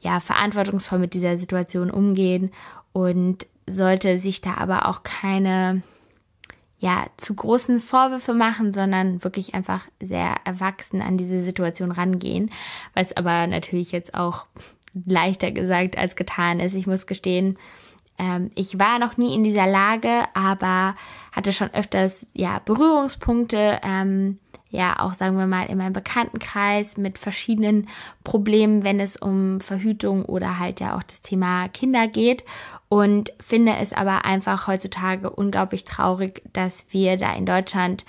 ja 0.00 0.20
verantwortungsvoll 0.20 1.00
mit 1.00 1.12
dieser 1.12 1.36
Situation 1.36 1.90
umgehen 1.90 2.52
und 2.92 3.48
sollte 3.66 4.18
sich 4.18 4.40
da 4.40 4.54
aber 4.54 4.88
auch 4.88 5.02
keine 5.02 5.82
ja, 6.78 7.06
zu 7.16 7.34
großen 7.34 7.80
Vorwürfe 7.80 8.34
machen, 8.34 8.72
sondern 8.72 9.24
wirklich 9.24 9.54
einfach 9.54 9.86
sehr 10.00 10.36
erwachsen 10.44 11.02
an 11.02 11.16
diese 11.16 11.40
Situation 11.40 11.90
rangehen, 11.90 12.50
was 12.94 13.16
aber 13.16 13.46
natürlich 13.46 13.90
jetzt 13.90 14.14
auch 14.14 14.46
leichter 15.06 15.50
gesagt 15.50 15.98
als 15.98 16.14
getan 16.14 16.60
ist. 16.60 16.74
Ich 16.74 16.86
muss 16.86 17.06
gestehen, 17.06 17.58
ähm, 18.18 18.50
ich 18.54 18.78
war 18.78 18.98
noch 18.98 19.16
nie 19.16 19.34
in 19.34 19.44
dieser 19.44 19.66
Lage, 19.66 20.24
aber 20.34 20.94
hatte 21.32 21.52
schon 21.52 21.72
öfters 21.74 22.26
ja 22.32 22.60
Berührungspunkte, 22.64 23.80
ähm, 23.82 24.38
ja 24.70 24.98
auch 25.00 25.14
sagen 25.14 25.38
wir 25.38 25.46
mal 25.46 25.66
in 25.66 25.78
meinem 25.78 25.92
Bekanntenkreis 25.92 26.96
mit 26.96 27.18
verschiedenen 27.18 27.88
Problemen, 28.22 28.84
wenn 28.84 29.00
es 29.00 29.16
um 29.16 29.60
Verhütung 29.60 30.24
oder 30.24 30.58
halt 30.58 30.80
ja 30.80 30.96
auch 30.96 31.02
das 31.02 31.22
Thema 31.22 31.68
Kinder 31.68 32.06
geht 32.06 32.44
und 32.88 33.32
finde 33.40 33.76
es 33.76 33.92
aber 33.92 34.24
einfach 34.24 34.66
heutzutage 34.66 35.30
unglaublich 35.30 35.84
traurig, 35.84 36.42
dass 36.52 36.84
wir 36.90 37.16
da 37.16 37.32
in 37.34 37.46
Deutschland 37.46 38.04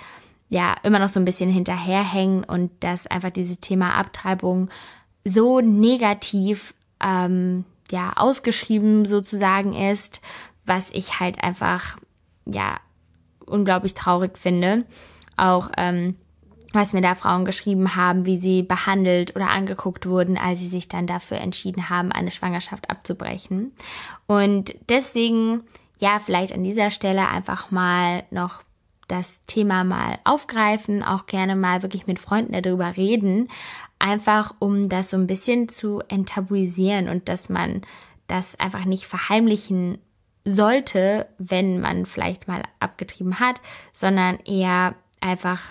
ja 0.49 0.75
immer 0.83 0.99
noch 0.99 1.09
so 1.09 1.19
ein 1.19 1.25
bisschen 1.25 1.49
hinterherhängen 1.49 2.43
und 2.43 2.71
dass 2.81 3.07
einfach 3.07 3.29
dieses 3.29 3.59
Thema 3.59 3.93
Abtreibung 3.95 4.69
so 5.23 5.61
negativ 5.61 6.73
ähm, 7.01 7.65
ja 7.91 8.13
ausgeschrieben 8.15 9.05
sozusagen 9.05 9.73
ist, 9.73 10.21
was 10.65 10.89
ich 10.91 11.19
halt 11.19 11.43
einfach 11.43 11.97
ja 12.45 12.79
unglaublich 13.45 13.93
traurig 13.93 14.37
finde. 14.37 14.85
Auch 15.37 15.71
ähm, 15.77 16.15
was 16.73 16.93
mir 16.93 17.01
da 17.01 17.15
Frauen 17.15 17.45
geschrieben 17.45 17.95
haben, 17.95 18.25
wie 18.25 18.37
sie 18.37 18.63
behandelt 18.63 19.35
oder 19.35 19.49
angeguckt 19.49 20.05
wurden, 20.07 20.37
als 20.37 20.59
sie 20.59 20.67
sich 20.67 20.87
dann 20.87 21.07
dafür 21.07 21.37
entschieden 21.39 21.89
haben, 21.89 22.11
eine 22.11 22.31
Schwangerschaft 22.31 22.89
abzubrechen. 22.89 23.73
Und 24.27 24.75
deswegen, 24.87 25.61
ja, 25.99 26.19
vielleicht 26.19 26.53
an 26.53 26.63
dieser 26.63 26.91
Stelle 26.91 27.27
einfach 27.27 27.71
mal 27.71 28.23
noch 28.31 28.61
das 29.07 29.41
Thema 29.47 29.83
mal 29.83 30.19
aufgreifen, 30.23 31.03
auch 31.03 31.25
gerne 31.25 31.55
mal 31.55 31.81
wirklich 31.81 32.07
mit 32.07 32.19
Freunden 32.19 32.61
darüber 32.61 32.95
reden, 32.95 33.49
einfach 33.97 34.53
um 34.59 34.87
das 34.87 35.09
so 35.09 35.17
ein 35.17 35.27
bisschen 35.27 35.67
zu 35.67 36.01
enttabuisieren 36.07 37.09
und 37.09 37.27
dass 37.27 37.49
man 37.49 37.81
das 38.27 38.57
einfach 38.59 38.85
nicht 38.85 39.05
verheimlichen 39.05 39.97
sollte, 40.45 41.27
wenn 41.37 41.81
man 41.81 42.05
vielleicht 42.05 42.47
mal 42.47 42.63
abgetrieben 42.79 43.39
hat, 43.39 43.59
sondern 43.93 44.39
eher 44.45 44.95
einfach 45.19 45.61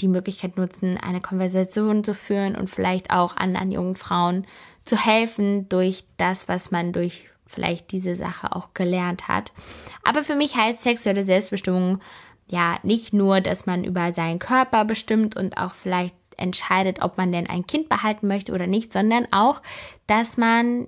die 0.00 0.08
Möglichkeit 0.08 0.56
nutzen, 0.56 0.96
eine 0.96 1.20
Konversation 1.20 2.04
zu 2.04 2.14
führen 2.14 2.56
und 2.56 2.70
vielleicht 2.70 3.10
auch 3.10 3.36
anderen 3.36 3.70
jungen 3.70 3.96
Frauen 3.96 4.46
zu 4.84 4.96
helfen 4.96 5.68
durch 5.68 6.04
das, 6.16 6.48
was 6.48 6.70
man 6.70 6.92
durch 6.92 7.26
vielleicht 7.46 7.92
diese 7.92 8.16
Sache 8.16 8.54
auch 8.54 8.74
gelernt 8.74 9.28
hat. 9.28 9.52
Aber 10.04 10.22
für 10.22 10.34
mich 10.34 10.54
heißt 10.54 10.82
sexuelle 10.82 11.24
Selbstbestimmung 11.24 12.00
ja 12.50 12.78
nicht 12.82 13.12
nur, 13.12 13.40
dass 13.40 13.66
man 13.66 13.84
über 13.84 14.12
seinen 14.12 14.38
Körper 14.38 14.84
bestimmt 14.84 15.36
und 15.36 15.56
auch 15.56 15.74
vielleicht 15.74 16.14
entscheidet, 16.36 17.02
ob 17.02 17.18
man 17.18 17.32
denn 17.32 17.48
ein 17.48 17.66
Kind 17.66 17.88
behalten 17.88 18.28
möchte 18.28 18.52
oder 18.52 18.66
nicht, 18.66 18.92
sondern 18.92 19.26
auch, 19.32 19.60
dass 20.06 20.36
man 20.36 20.86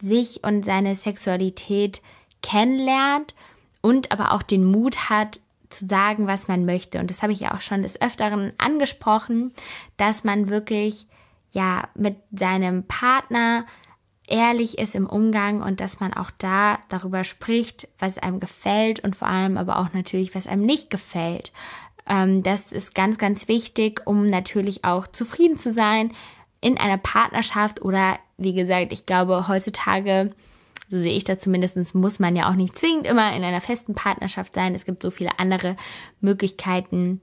sich 0.00 0.44
und 0.44 0.64
seine 0.64 0.94
Sexualität 0.94 2.02
kennenlernt 2.42 3.34
und 3.80 4.12
aber 4.12 4.32
auch 4.32 4.42
den 4.42 4.64
Mut 4.64 5.10
hat, 5.10 5.40
zu 5.72 5.86
sagen, 5.86 6.26
was 6.26 6.48
man 6.48 6.64
möchte. 6.64 6.98
Und 6.98 7.10
das 7.10 7.22
habe 7.22 7.32
ich 7.32 7.40
ja 7.40 7.54
auch 7.54 7.60
schon 7.60 7.82
des 7.82 8.00
Öfteren 8.00 8.52
angesprochen, 8.58 9.52
dass 9.96 10.24
man 10.24 10.48
wirklich 10.48 11.06
ja 11.52 11.88
mit 11.94 12.16
seinem 12.32 12.84
Partner 12.84 13.66
ehrlich 14.26 14.78
ist 14.78 14.94
im 14.94 15.06
Umgang 15.06 15.62
und 15.62 15.80
dass 15.80 16.00
man 16.00 16.14
auch 16.14 16.30
da 16.38 16.78
darüber 16.88 17.24
spricht, 17.24 17.88
was 17.98 18.18
einem 18.18 18.40
gefällt 18.40 19.00
und 19.00 19.16
vor 19.16 19.28
allem 19.28 19.58
aber 19.58 19.78
auch 19.78 19.92
natürlich, 19.92 20.34
was 20.34 20.46
einem 20.46 20.64
nicht 20.64 20.90
gefällt. 20.90 21.52
Ähm, 22.06 22.42
das 22.42 22.72
ist 22.72 22.94
ganz, 22.94 23.18
ganz 23.18 23.48
wichtig, 23.48 24.02
um 24.06 24.26
natürlich 24.26 24.84
auch 24.84 25.06
zufrieden 25.06 25.58
zu 25.58 25.72
sein 25.72 26.12
in 26.60 26.78
einer 26.78 26.98
Partnerschaft 26.98 27.82
oder 27.82 28.18
wie 28.38 28.54
gesagt, 28.54 28.92
ich 28.92 29.06
glaube 29.06 29.48
heutzutage 29.48 30.32
so 30.92 30.98
sehe 30.98 31.16
ich 31.16 31.24
das 31.24 31.38
zumindest, 31.38 31.94
muss 31.94 32.18
man 32.18 32.36
ja 32.36 32.50
auch 32.50 32.54
nicht 32.54 32.78
zwingend 32.78 33.06
immer 33.06 33.34
in 33.34 33.42
einer 33.44 33.62
festen 33.62 33.94
Partnerschaft 33.94 34.52
sein. 34.52 34.74
Es 34.74 34.84
gibt 34.84 35.02
so 35.02 35.10
viele 35.10 35.38
andere 35.38 35.74
Möglichkeiten 36.20 37.22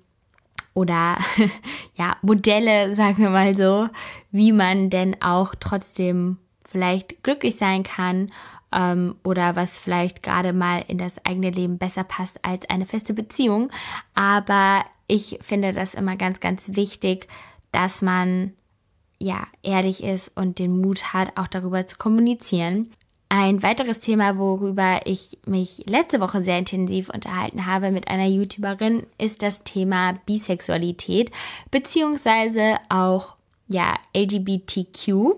oder 0.74 1.20
ja, 1.94 2.18
Modelle, 2.24 2.96
sagen 2.96 3.20
wir 3.20 3.30
mal 3.30 3.56
so, 3.56 3.88
wie 4.32 4.54
man 4.54 4.90
denn 4.90 5.22
auch 5.22 5.54
trotzdem 5.60 6.38
vielleicht 6.68 7.22
glücklich 7.22 7.58
sein 7.58 7.84
kann 7.84 8.32
ähm, 8.74 9.14
oder 9.24 9.56
was 9.56 9.78
vielleicht 9.78 10.24
gerade 10.24 10.52
mal 10.52 10.84
in 10.88 10.98
das 10.98 11.24
eigene 11.24 11.52
Leben 11.52 11.78
besser 11.78 12.04
passt 12.04 12.44
als 12.44 12.68
eine 12.72 12.88
feste 12.88 13.14
Beziehung. 13.14 13.72
Aber 14.16 14.84
ich 15.06 15.38
finde 15.44 15.74
das 15.74 15.94
immer 15.94 16.16
ganz, 16.16 16.40
ganz 16.40 16.76
wichtig, 16.76 17.28
dass 17.72 18.02
man 18.02 18.54
ja 19.20 19.46
ehrlich 19.62 20.04
ist 20.04 20.32
und 20.36 20.58
den 20.58 20.82
Mut 20.82 21.14
hat, 21.14 21.38
auch 21.38 21.48
darüber 21.48 21.86
zu 21.86 21.98
kommunizieren. 21.98 22.90
Ein 23.32 23.62
weiteres 23.62 24.00
Thema, 24.00 24.40
worüber 24.40 25.02
ich 25.06 25.38
mich 25.46 25.84
letzte 25.86 26.20
Woche 26.20 26.42
sehr 26.42 26.58
intensiv 26.58 27.10
unterhalten 27.10 27.68
habe 27.68 27.92
mit 27.92 28.08
einer 28.08 28.26
YouTuberin, 28.26 29.06
ist 29.20 29.44
das 29.44 29.64
Thema 29.64 30.14
Bisexualität 30.26 31.30
beziehungsweise 31.70 32.78
auch 32.90 33.36
ja 33.68 34.00
LGBTQ, 34.18 35.36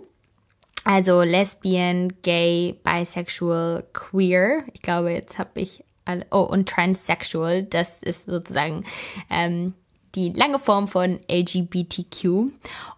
also 0.86 1.22
Lesbian, 1.22 2.14
Gay, 2.22 2.80
Bisexual, 2.82 3.84
Queer. 3.92 4.64
Ich 4.74 4.82
glaube, 4.82 5.12
jetzt 5.12 5.38
habe 5.38 5.60
ich 5.60 5.84
alle, 6.06 6.26
oh 6.32 6.44
und 6.44 6.70
Transsexual. 6.70 7.64
Das 7.64 8.02
ist 8.02 8.26
sozusagen 8.26 8.86
ähm, 9.30 9.74
die 10.16 10.30
lange 10.30 10.60
Form 10.60 10.88
von 10.88 11.20
LGBTQ 11.30 12.52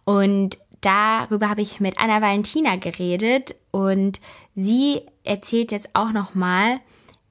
und 0.05 0.57
darüber 0.85 1.49
habe 1.49 1.61
ich 1.61 1.79
mit 1.79 1.99
Anna 1.99 2.21
Valentina 2.21 2.75
geredet 2.75 3.55
und 3.71 4.19
sie 4.55 5.01
erzählt 5.23 5.71
jetzt 5.71 5.89
auch 5.93 6.11
noch 6.11 6.35
mal, 6.35 6.79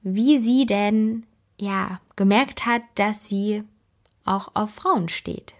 wie 0.01 0.37
sie 0.37 0.65
denn 0.65 1.25
ja 1.57 1.99
gemerkt 2.15 2.65
hat, 2.65 2.81
dass 2.95 3.27
sie 3.27 3.63
auch 4.25 4.51
auf 4.53 4.73
Frauen 4.73 5.09
steht. 5.09 5.53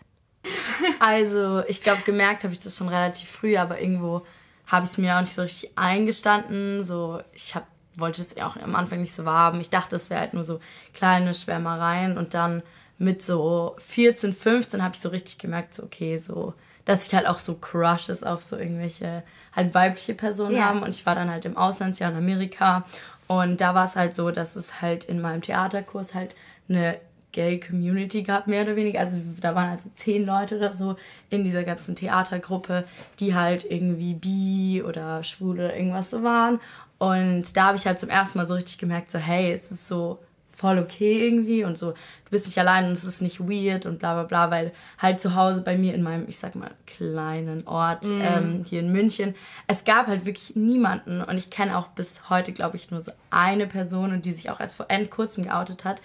Also, 1.00 1.63
ich 1.67 1.83
glaube, 1.83 2.01
gemerkt 2.03 2.43
habe 2.43 2.53
ich 2.53 2.59
das 2.59 2.77
schon 2.77 2.89
relativ 2.89 3.29
früh, 3.29 3.57
aber 3.57 3.81
irgendwo 3.81 4.23
habe 4.67 4.85
ich 4.85 4.91
es 4.91 4.97
mir 4.97 5.15
auch 5.15 5.21
nicht 5.21 5.33
so 5.33 5.41
richtig 5.41 5.77
eingestanden. 5.77 6.83
So, 6.83 7.21
ich 7.33 7.55
hab, 7.55 7.67
wollte 7.95 8.21
es 8.21 8.35
auch 8.38 8.55
am 8.57 8.75
Anfang 8.75 9.01
nicht 9.01 9.13
so 9.13 9.25
haben. 9.25 9.62
Ich 9.62 9.69
dachte, 9.69 9.95
es 9.95 10.09
wäre 10.09 10.21
halt 10.21 10.33
nur 10.33 10.43
so 10.43 10.59
kleine 10.93 11.33
Schwärmereien 11.33 12.17
und 12.17 12.33
dann 12.33 12.63
mit 12.97 13.21
so 13.21 13.75
14, 13.88 14.33
15 14.33 14.83
habe 14.83 14.95
ich 14.95 15.01
so 15.01 15.09
richtig 15.09 15.38
gemerkt, 15.38 15.75
so 15.75 15.83
okay, 15.83 16.17
so 16.17 16.53
dass 16.86 17.08
ich 17.08 17.16
halt 17.16 17.28
auch 17.28 17.40
so 17.40 17.56
Crushes 17.56 18.24
auf 18.24 18.42
so 18.42 18.58
irgendwelche 18.58 19.24
halt 19.56 19.74
weibliche 19.74 20.13
Personen 20.13 20.56
ja. 20.56 20.66
haben. 20.66 20.84
Und 20.84 20.90
ich 20.90 21.06
war 21.06 21.16
dann 21.16 21.30
halt 21.30 21.46
im 21.46 21.58
Auslandsjahr 21.58 22.12
in 22.12 22.18
Amerika. 22.18 22.86
Und 23.28 23.62
da 23.62 23.74
war 23.74 23.86
es 23.86 23.96
halt 23.96 24.16
so, 24.16 24.32
dass 24.32 24.56
es 24.56 24.82
halt 24.82 25.06
in 25.06 25.22
meinem 25.22 25.42
Theaterkurs 25.42 26.13
halt 26.13 26.36
eine 26.68 26.98
Gay 27.32 27.60
Community 27.60 28.24
gab, 28.24 28.48
mehr 28.48 28.63
oder 28.63 28.75
weniger. 28.75 29.00
Also 29.00 29.20
da 29.40 29.56
waren 29.56 29.72
halt 29.72 29.82
so 29.82 29.90
zehn 29.96 30.25
Leute 30.25 30.58
oder 30.58 30.74
so 30.74 30.98
in 31.30 31.44
dieser 31.44 31.63
ganzen 31.63 31.96
Theatergruppe, 31.96 32.86
die 33.20 33.34
halt 33.34 33.70
irgendwie 33.70 34.13
bi 34.13 34.84
oder 34.84 35.24
schwul 35.24 35.56
oder 35.56 35.75
irgendwas 35.75 36.12
so 36.12 36.24
waren. 36.24 36.60
Und 37.00 37.58
da 37.58 37.66
habe 37.66 37.78
ich 37.78 37.86
halt 37.86 38.00
zum 38.00 38.10
ersten 38.10 38.38
Mal 38.38 38.48
so 38.48 38.54
richtig 38.54 38.78
gemerkt, 38.78 39.12
so 39.12 39.20
hey, 39.20 39.52
es 39.52 39.72
ist 39.72 39.88
so 39.88 40.20
voll 40.63 40.79
okay 40.79 41.25
irgendwie 41.25 41.65
und 41.65 41.77
so, 41.77 41.91
du 41.91 42.32
bist 42.32 42.46
nicht 42.46 42.58
allein 42.58 42.86
und 42.86 42.93
es 42.93 43.03
ist 43.03 43.22
nicht 43.22 43.41
weird 43.41 43.86
und 43.86 44.00
bla 44.00 44.13
bla 44.13 44.24
bla, 44.24 44.50
weil 44.50 44.72
halt 44.98 45.20
zu 45.20 45.36
Hause 45.36 45.60
bei 45.60 45.75
mir 45.75 45.93
in 45.93 46.01
meinem, 46.01 46.24
ich 46.29 46.38
sag 46.38 46.55
mal, 46.55 46.72
kleinen 46.88 47.67
Ort 47.67 48.05
mm. 48.05 48.22
ähm, 48.22 48.65
hier 48.70 48.79
in 48.79 48.93
München, 48.93 49.36
es 49.67 49.84
gab 49.84 50.08
halt 50.08 50.25
wirklich 50.25 50.55
niemanden 50.55 51.22
und 51.22 51.38
ich 51.38 51.50
kenne 51.50 51.77
auch 51.77 51.88
bis 51.88 52.29
heute, 52.29 52.53
glaube 52.53 52.77
ich, 52.77 52.91
nur 52.91 53.01
so 53.01 53.12
eine 53.29 53.67
Person 53.67 54.13
und 54.13 54.24
die 54.24 54.32
sich 54.32 54.50
auch 54.50 54.62
erst 54.62 54.77
vor 54.77 54.88
kurzem 55.10 55.43
geoutet 55.43 55.84
hat, 55.84 56.00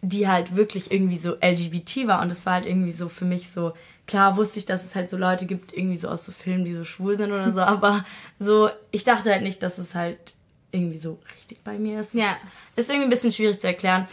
die 0.00 0.26
halt 0.26 0.56
wirklich 0.56 0.90
irgendwie 0.90 1.18
so 1.18 1.34
LGBT 1.34 2.06
war 2.06 2.22
und 2.22 2.30
es 2.30 2.46
war 2.46 2.54
halt 2.54 2.64
irgendwie 2.64 2.92
so 2.92 3.10
für 3.10 3.26
mich 3.26 3.50
so, 3.50 3.74
klar 4.06 4.38
wusste 4.38 4.60
ich, 4.60 4.64
dass 4.64 4.86
es 4.86 4.94
halt 4.94 5.10
so 5.10 5.18
Leute 5.18 5.44
gibt, 5.44 5.74
irgendwie 5.76 5.98
so 5.98 6.08
aus 6.08 6.24
so 6.24 6.32
Filmen, 6.32 6.64
die 6.64 6.72
so 6.72 6.84
schwul 6.84 7.18
sind 7.18 7.32
oder 7.32 7.50
so, 7.50 7.60
aber 7.76 8.06
so, 8.38 8.70
ich 8.92 9.04
dachte 9.04 9.30
halt 9.30 9.42
nicht, 9.42 9.62
dass 9.62 9.76
es 9.76 9.94
halt 9.94 10.32
irgendwie 10.72 10.98
so 10.98 11.18
richtig 11.34 11.62
bei 11.64 11.78
mir 11.78 12.00
ist. 12.00 12.14
Ja. 12.14 12.36
Ist 12.76 12.88
irgendwie 12.88 13.06
ein 13.06 13.10
bisschen 13.10 13.32
schwierig 13.32 13.60
zu 13.60 13.66
erklären. 13.66 14.06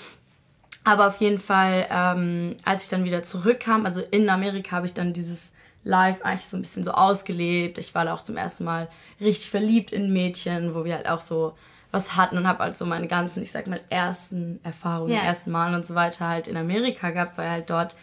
Aber 0.83 1.07
auf 1.07 1.17
jeden 1.17 1.39
Fall, 1.39 1.87
ähm, 1.91 2.55
als 2.63 2.83
ich 2.83 2.89
dann 2.89 3.03
wieder 3.03 3.23
zurückkam, 3.23 3.85
also 3.85 4.01
in 4.11 4.29
Amerika 4.29 4.77
habe 4.77 4.85
ich 4.85 4.93
dann 4.93 5.11
dieses 5.11 5.51
Live 5.83 6.21
eigentlich 6.21 6.47
so 6.47 6.57
ein 6.57 6.61
bisschen 6.61 6.83
so 6.83 6.91
ausgelebt. 6.91 7.77
Ich 7.77 7.93
war 7.93 8.05
da 8.05 8.13
auch 8.13 8.23
zum 8.23 8.37
ersten 8.37 8.63
Mal 8.63 8.87
richtig 9.19 9.49
verliebt 9.49 9.91
in 9.91 10.13
Mädchen, 10.13 10.75
wo 10.75 10.85
wir 10.85 10.95
halt 10.95 11.07
auch 11.07 11.21
so 11.21 11.53
was 11.91 12.15
hatten 12.15 12.37
und 12.37 12.47
habe 12.47 12.63
halt 12.63 12.77
so 12.77 12.85
meine 12.85 13.07
ganzen, 13.07 13.41
ich 13.41 13.51
sag 13.51 13.67
mal, 13.67 13.79
ersten 13.89 14.59
Erfahrungen, 14.63 15.13
yeah. 15.13 15.23
ersten 15.23 15.51
Mal 15.51 15.73
und 15.73 15.85
so 15.85 15.95
weiter 15.95 16.27
halt 16.27 16.47
in 16.47 16.57
Amerika 16.57 17.11
gehabt, 17.11 17.37
weil 17.37 17.49
halt 17.49 17.69
dort 17.69 17.95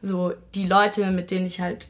so 0.00 0.32
die 0.54 0.66
Leute, 0.66 1.10
mit 1.10 1.30
denen 1.30 1.46
ich 1.46 1.60
halt, 1.60 1.88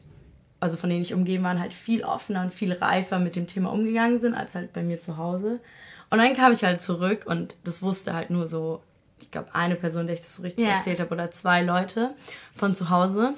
also 0.59 0.77
von 0.77 0.89
denen 0.89 1.03
ich 1.03 1.13
umgeben 1.13 1.43
war, 1.43 1.57
halt 1.59 1.73
viel 1.73 2.03
offener 2.03 2.41
und 2.41 2.53
viel 2.53 2.73
reifer 2.73 3.19
mit 3.19 3.35
dem 3.35 3.47
Thema 3.47 3.71
umgegangen 3.71 4.19
sind, 4.19 4.33
als 4.33 4.55
halt 4.55 4.73
bei 4.73 4.81
mir 4.81 4.99
zu 4.99 5.17
Hause. 5.17 5.59
Und 6.09 6.19
dann 6.19 6.35
kam 6.35 6.51
ich 6.51 6.63
halt 6.63 6.81
zurück 6.81 7.23
und 7.25 7.55
das 7.63 7.81
wusste 7.81 8.13
halt 8.13 8.29
nur 8.29 8.47
so, 8.47 8.81
ich 9.19 9.31
glaube, 9.31 9.53
eine 9.53 9.75
Person, 9.75 10.07
der 10.07 10.15
ich 10.15 10.21
das 10.21 10.35
so 10.35 10.43
richtig 10.43 10.65
ja. 10.65 10.75
erzählt 10.75 10.99
habe, 10.99 11.13
oder 11.13 11.31
zwei 11.31 11.61
Leute 11.61 12.13
von 12.55 12.75
zu 12.75 12.89
Hause. 12.89 13.33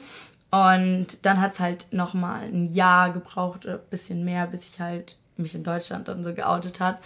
Und 0.52 1.26
dann 1.26 1.42
hat 1.42 1.54
es 1.54 1.60
halt 1.60 1.88
nochmal 1.92 2.44
ein 2.44 2.68
Jahr 2.68 3.12
gebraucht 3.12 3.66
ein 3.66 3.80
bisschen 3.90 4.24
mehr, 4.24 4.48
bis 4.48 4.70
ich 4.70 4.80
halt 4.80 5.18
mich 5.38 5.54
in 5.54 5.64
Deutschland 5.64 6.08
dann 6.08 6.24
so 6.24 6.34
geoutet 6.34 6.80
hat. 6.80 7.00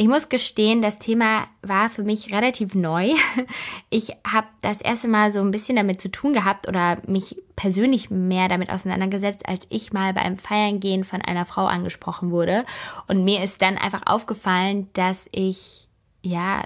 Ich 0.00 0.06
muss 0.06 0.28
gestehen, 0.28 0.80
das 0.80 1.00
Thema 1.00 1.48
war 1.60 1.90
für 1.90 2.04
mich 2.04 2.32
relativ 2.32 2.74
neu. 2.74 3.10
Ich 3.90 4.12
habe 4.24 4.46
das 4.60 4.80
erste 4.80 5.08
Mal 5.08 5.32
so 5.32 5.40
ein 5.40 5.50
bisschen 5.50 5.76
damit 5.76 6.00
zu 6.00 6.10
tun 6.10 6.34
gehabt 6.34 6.68
oder 6.68 6.98
mich 7.06 7.36
persönlich 7.56 8.10
mehr 8.10 8.48
damit 8.48 8.70
auseinandergesetzt, 8.70 9.48
als 9.48 9.66
ich 9.70 9.92
mal 9.92 10.12
beim 10.12 10.36
Feiern 10.36 10.78
gehen 10.78 11.02
von 11.02 11.20
einer 11.22 11.44
Frau 11.44 11.66
angesprochen 11.66 12.30
wurde. 12.30 12.64
Und 13.08 13.24
mir 13.24 13.42
ist 13.42 13.60
dann 13.60 13.76
einfach 13.76 14.02
aufgefallen, 14.06 14.88
dass 14.92 15.26
ich, 15.32 15.88
ja, 16.22 16.62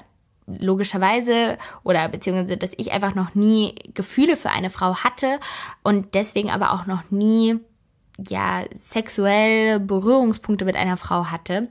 logischerweise 0.47 1.57
oder 1.85 2.09
beziehungsweise, 2.09 2.59
dass 2.59 2.73
ich 2.77 2.93
einfach 2.93 3.15
noch 3.15 3.35
nie 3.35 3.75
Gefühle 3.95 4.37
für 4.37 4.51
eine 4.51 4.69
Frau 4.69 4.97
hatte 4.97 5.39
und 5.83 6.15
deswegen 6.15 6.51
aber 6.51 6.73
auch 6.73 6.87
noch 6.87 7.11
nie 7.11 7.61
ja 8.29 8.65
sexuell 8.77 9.81
Berührungspunkte 9.81 10.65
mit 10.65 10.77
einer 10.77 10.97
Frau 10.97 11.27
hatte 11.27 11.71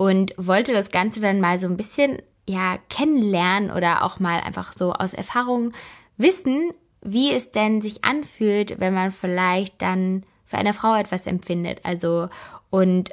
und 0.00 0.32
wollte 0.38 0.72
das 0.72 0.90
Ganze 0.90 1.20
dann 1.20 1.42
mal 1.42 1.60
so 1.60 1.66
ein 1.66 1.76
bisschen 1.76 2.22
ja 2.48 2.78
kennenlernen 2.88 3.70
oder 3.70 4.02
auch 4.02 4.18
mal 4.18 4.40
einfach 4.40 4.72
so 4.72 4.94
aus 4.94 5.12
Erfahrung 5.12 5.74
wissen, 6.16 6.70
wie 7.02 7.30
es 7.32 7.52
denn 7.52 7.82
sich 7.82 8.02
anfühlt, 8.02 8.80
wenn 8.80 8.94
man 8.94 9.10
vielleicht 9.10 9.82
dann 9.82 10.24
für 10.46 10.56
eine 10.56 10.72
Frau 10.72 10.94
etwas 10.94 11.26
empfindet. 11.26 11.80
Also 11.82 12.30
und 12.70 13.10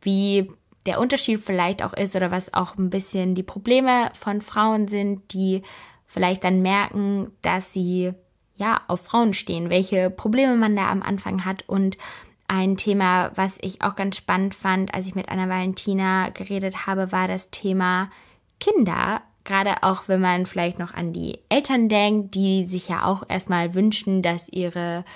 wie 0.00 0.50
der 0.86 1.00
Unterschied 1.00 1.38
vielleicht 1.38 1.82
auch 1.82 1.92
ist 1.92 2.16
oder 2.16 2.30
was 2.30 2.54
auch 2.54 2.78
ein 2.78 2.88
bisschen 2.88 3.34
die 3.34 3.42
Probleme 3.42 4.10
von 4.18 4.40
Frauen 4.40 4.88
sind, 4.88 5.34
die 5.34 5.60
vielleicht 6.06 6.44
dann 6.44 6.62
merken, 6.62 7.30
dass 7.42 7.74
sie 7.74 8.14
ja 8.54 8.80
auf 8.88 9.02
Frauen 9.02 9.34
stehen, 9.34 9.68
welche 9.68 10.08
Probleme 10.08 10.56
man 10.56 10.76
da 10.76 10.90
am 10.90 11.02
Anfang 11.02 11.44
hat 11.44 11.68
und 11.68 11.98
ein 12.52 12.76
Thema, 12.76 13.30
was 13.34 13.56
ich 13.62 13.80
auch 13.80 13.94
ganz 13.94 14.18
spannend 14.18 14.54
fand, 14.54 14.92
als 14.92 15.06
ich 15.06 15.14
mit 15.14 15.30
Anna 15.30 15.48
Valentina 15.48 16.28
geredet 16.28 16.86
habe, 16.86 17.10
war 17.10 17.26
das 17.26 17.50
Thema 17.50 18.10
Kinder. 18.60 19.22
Gerade 19.44 19.82
auch 19.82 20.06
wenn 20.06 20.20
man 20.20 20.44
vielleicht 20.44 20.78
noch 20.78 20.92
an 20.92 21.14
die 21.14 21.38
Eltern 21.48 21.88
denkt, 21.88 22.34
die 22.34 22.66
sich 22.66 22.90
ja 22.90 23.06
auch 23.06 23.22
erstmal 23.26 23.74
wünschen, 23.74 24.20
dass 24.20 24.50
ihre 24.50 25.06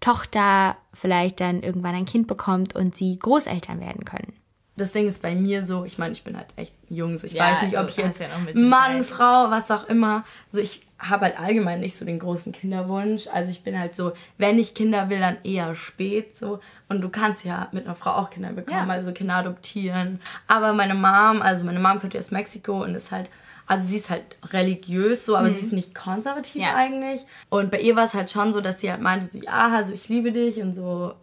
Tochter 0.00 0.78
vielleicht 0.94 1.40
dann 1.40 1.62
irgendwann 1.62 1.94
ein 1.94 2.06
Kind 2.06 2.28
bekommt 2.28 2.74
und 2.74 2.96
sie 2.96 3.18
Großeltern 3.18 3.78
werden 3.78 4.06
können. 4.06 4.32
Das 4.78 4.92
Ding 4.92 5.06
ist 5.06 5.20
bei 5.20 5.34
mir 5.34 5.64
so, 5.64 5.84
ich 5.84 5.98
meine, 5.98 6.12
ich 6.12 6.24
bin 6.24 6.34
halt 6.34 6.48
echt 6.56 6.72
jung, 6.88 7.18
so 7.18 7.26
ich 7.26 7.34
ja, 7.34 7.50
weiß 7.50 7.62
nicht, 7.62 7.78
ob 7.78 7.88
ich 7.90 7.96
jetzt 7.98 8.20
ja 8.20 8.28
Mann, 8.54 9.04
Frau, 9.04 9.50
was 9.50 9.70
auch 9.70 9.84
immer, 9.84 10.24
so 10.50 10.60
ich 10.60 10.85
habe 10.98 11.26
halt 11.26 11.38
allgemein 11.38 11.80
nicht 11.80 11.96
so 11.96 12.04
den 12.04 12.18
großen 12.18 12.52
Kinderwunsch. 12.52 13.26
Also 13.28 13.50
ich 13.50 13.62
bin 13.62 13.78
halt 13.78 13.94
so, 13.94 14.12
wenn 14.38 14.58
ich 14.58 14.74
Kinder 14.74 15.10
will, 15.10 15.20
dann 15.20 15.36
eher 15.44 15.74
spät 15.74 16.36
so. 16.36 16.60
Und 16.88 17.02
du 17.02 17.08
kannst 17.08 17.44
ja 17.44 17.68
mit 17.72 17.84
einer 17.84 17.94
Frau 17.94 18.12
auch 18.12 18.30
Kinder 18.30 18.52
bekommen, 18.52 18.88
ja. 18.88 18.94
also 18.94 19.12
Kinder 19.12 19.34
adoptieren. 19.36 20.20
Aber 20.46 20.72
meine 20.72 20.94
Mom, 20.94 21.42
also 21.42 21.64
meine 21.66 21.80
Mom 21.80 22.00
kommt 22.00 22.16
aus 22.16 22.30
Mexiko 22.30 22.82
und 22.82 22.94
ist 22.94 23.10
halt, 23.10 23.28
also 23.66 23.86
sie 23.86 23.96
ist 23.96 24.08
halt 24.08 24.36
religiös 24.52 25.26
so, 25.26 25.36
aber 25.36 25.48
mhm. 25.48 25.54
sie 25.54 25.60
ist 25.60 25.72
nicht 25.72 25.94
konservativ 25.94 26.62
ja. 26.62 26.74
eigentlich. 26.74 27.26
Und 27.50 27.70
bei 27.70 27.80
ihr 27.80 27.96
war 27.96 28.04
es 28.04 28.14
halt 28.14 28.30
schon 28.30 28.52
so, 28.52 28.60
dass 28.60 28.80
sie 28.80 28.90
halt 28.90 29.02
meinte 29.02 29.26
so, 29.26 29.38
ja, 29.38 29.68
also 29.68 29.92
ich 29.92 30.08
liebe 30.08 30.32
dich 30.32 30.62
und 30.62 30.74
so. 30.74 31.14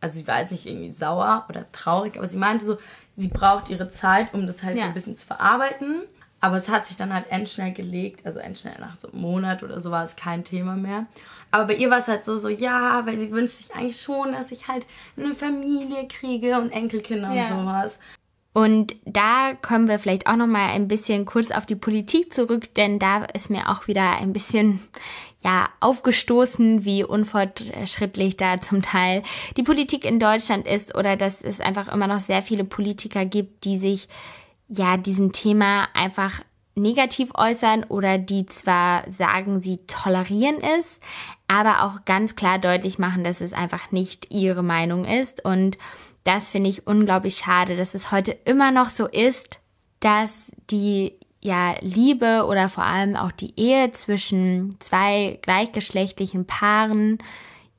Also 0.00 0.18
sie 0.18 0.26
war 0.28 0.40
jetzt 0.40 0.52
nicht 0.52 0.64
irgendwie 0.64 0.92
sauer 0.92 1.44
oder 1.48 1.70
traurig, 1.72 2.16
aber 2.16 2.28
sie 2.28 2.36
meinte 2.36 2.64
so, 2.64 2.78
sie 3.16 3.26
braucht 3.26 3.68
ihre 3.68 3.88
Zeit, 3.88 4.32
um 4.32 4.46
das 4.46 4.62
halt 4.62 4.76
ja. 4.76 4.82
so 4.82 4.88
ein 4.88 4.94
bisschen 4.94 5.16
zu 5.16 5.26
verarbeiten. 5.26 6.02
Aber 6.40 6.56
es 6.56 6.68
hat 6.68 6.86
sich 6.86 6.96
dann 6.96 7.12
halt 7.12 7.26
endschnell 7.30 7.72
gelegt, 7.72 8.24
also 8.24 8.38
endschnell 8.38 8.76
nach 8.78 8.98
so 8.98 9.10
einem 9.10 9.20
Monat 9.20 9.62
oder 9.62 9.80
so 9.80 9.90
war 9.90 10.04
es 10.04 10.16
kein 10.16 10.44
Thema 10.44 10.76
mehr. 10.76 11.06
Aber 11.50 11.66
bei 11.66 11.74
ihr 11.74 11.90
war 11.90 11.98
es 11.98 12.08
halt 12.08 12.24
so, 12.24 12.36
so, 12.36 12.48
ja, 12.48 13.04
weil 13.06 13.18
sie 13.18 13.32
wünscht 13.32 13.56
sich 13.56 13.74
eigentlich 13.74 14.00
schon, 14.00 14.32
dass 14.32 14.52
ich 14.52 14.68
halt 14.68 14.86
eine 15.16 15.34
Familie 15.34 16.06
kriege 16.06 16.58
und 16.58 16.70
Enkelkinder 16.70 17.32
ja. 17.32 17.42
und 17.42 17.48
sowas. 17.48 17.98
Und 18.52 18.96
da 19.04 19.54
kommen 19.54 19.88
wir 19.88 19.98
vielleicht 19.98 20.26
auch 20.26 20.36
noch 20.36 20.46
mal 20.46 20.70
ein 20.70 20.88
bisschen 20.88 21.26
kurz 21.26 21.50
auf 21.50 21.64
die 21.64 21.76
Politik 21.76 22.32
zurück, 22.32 22.74
denn 22.74 22.98
da 22.98 23.24
ist 23.24 23.50
mir 23.50 23.68
auch 23.68 23.86
wieder 23.86 24.18
ein 24.18 24.32
bisschen 24.32 24.80
ja 25.44 25.68
aufgestoßen, 25.80 26.84
wie 26.84 27.04
unfortschrittlich 27.04 28.36
da 28.36 28.60
zum 28.60 28.82
Teil 28.82 29.22
die 29.56 29.62
Politik 29.62 30.04
in 30.04 30.18
Deutschland 30.18 30.66
ist 30.66 30.96
oder 30.96 31.16
dass 31.16 31.42
es 31.42 31.60
einfach 31.60 31.86
immer 31.92 32.08
noch 32.08 32.18
sehr 32.18 32.42
viele 32.42 32.64
Politiker 32.64 33.24
gibt, 33.24 33.64
die 33.64 33.78
sich 33.78 34.08
ja 34.68 34.96
diesem 34.96 35.32
Thema 35.32 35.88
einfach 35.94 36.42
negativ 36.74 37.30
äußern 37.34 37.84
oder 37.84 38.18
die 38.18 38.46
zwar 38.46 39.10
sagen, 39.10 39.60
sie 39.60 39.78
tolerieren 39.86 40.62
es, 40.62 41.00
aber 41.48 41.82
auch 41.82 42.04
ganz 42.04 42.36
klar 42.36 42.58
deutlich 42.58 42.98
machen, 42.98 43.24
dass 43.24 43.40
es 43.40 43.52
einfach 43.52 43.90
nicht 43.90 44.30
ihre 44.30 44.62
Meinung 44.62 45.04
ist. 45.04 45.44
Und 45.44 45.76
das 46.24 46.50
finde 46.50 46.70
ich 46.70 46.86
unglaublich 46.86 47.36
schade, 47.36 47.76
dass 47.76 47.94
es 47.94 48.12
heute 48.12 48.32
immer 48.44 48.70
noch 48.70 48.90
so 48.90 49.06
ist, 49.06 49.60
dass 50.00 50.52
die 50.70 51.14
ja 51.40 51.74
Liebe 51.80 52.44
oder 52.46 52.68
vor 52.68 52.84
allem 52.84 53.16
auch 53.16 53.32
die 53.32 53.58
Ehe 53.58 53.92
zwischen 53.92 54.76
zwei 54.80 55.38
gleichgeschlechtlichen 55.42 56.46
Paaren 56.46 57.18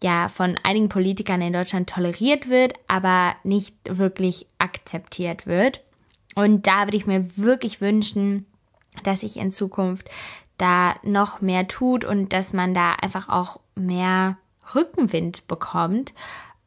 ja 0.01 0.29
von 0.29 0.57
einigen 0.63 0.89
Politikern 0.89 1.41
in 1.41 1.53
Deutschland 1.53 1.89
toleriert 1.89 2.49
wird, 2.49 2.73
aber 2.87 3.35
nicht 3.43 3.75
wirklich 3.85 4.47
akzeptiert 4.57 5.45
wird. 5.45 5.81
Und 6.35 6.67
da 6.67 6.85
würde 6.85 6.97
ich 6.97 7.07
mir 7.07 7.37
wirklich 7.37 7.81
wünschen, 7.81 8.45
dass 9.03 9.21
sich 9.21 9.37
in 9.37 9.51
Zukunft 9.51 10.09
da 10.57 10.95
noch 11.03 11.41
mehr 11.41 11.67
tut 11.67 12.05
und 12.05 12.33
dass 12.33 12.53
man 12.53 12.73
da 12.73 12.93
einfach 12.93 13.29
auch 13.29 13.59
mehr 13.75 14.37
Rückenwind 14.75 15.47
bekommt, 15.47 16.13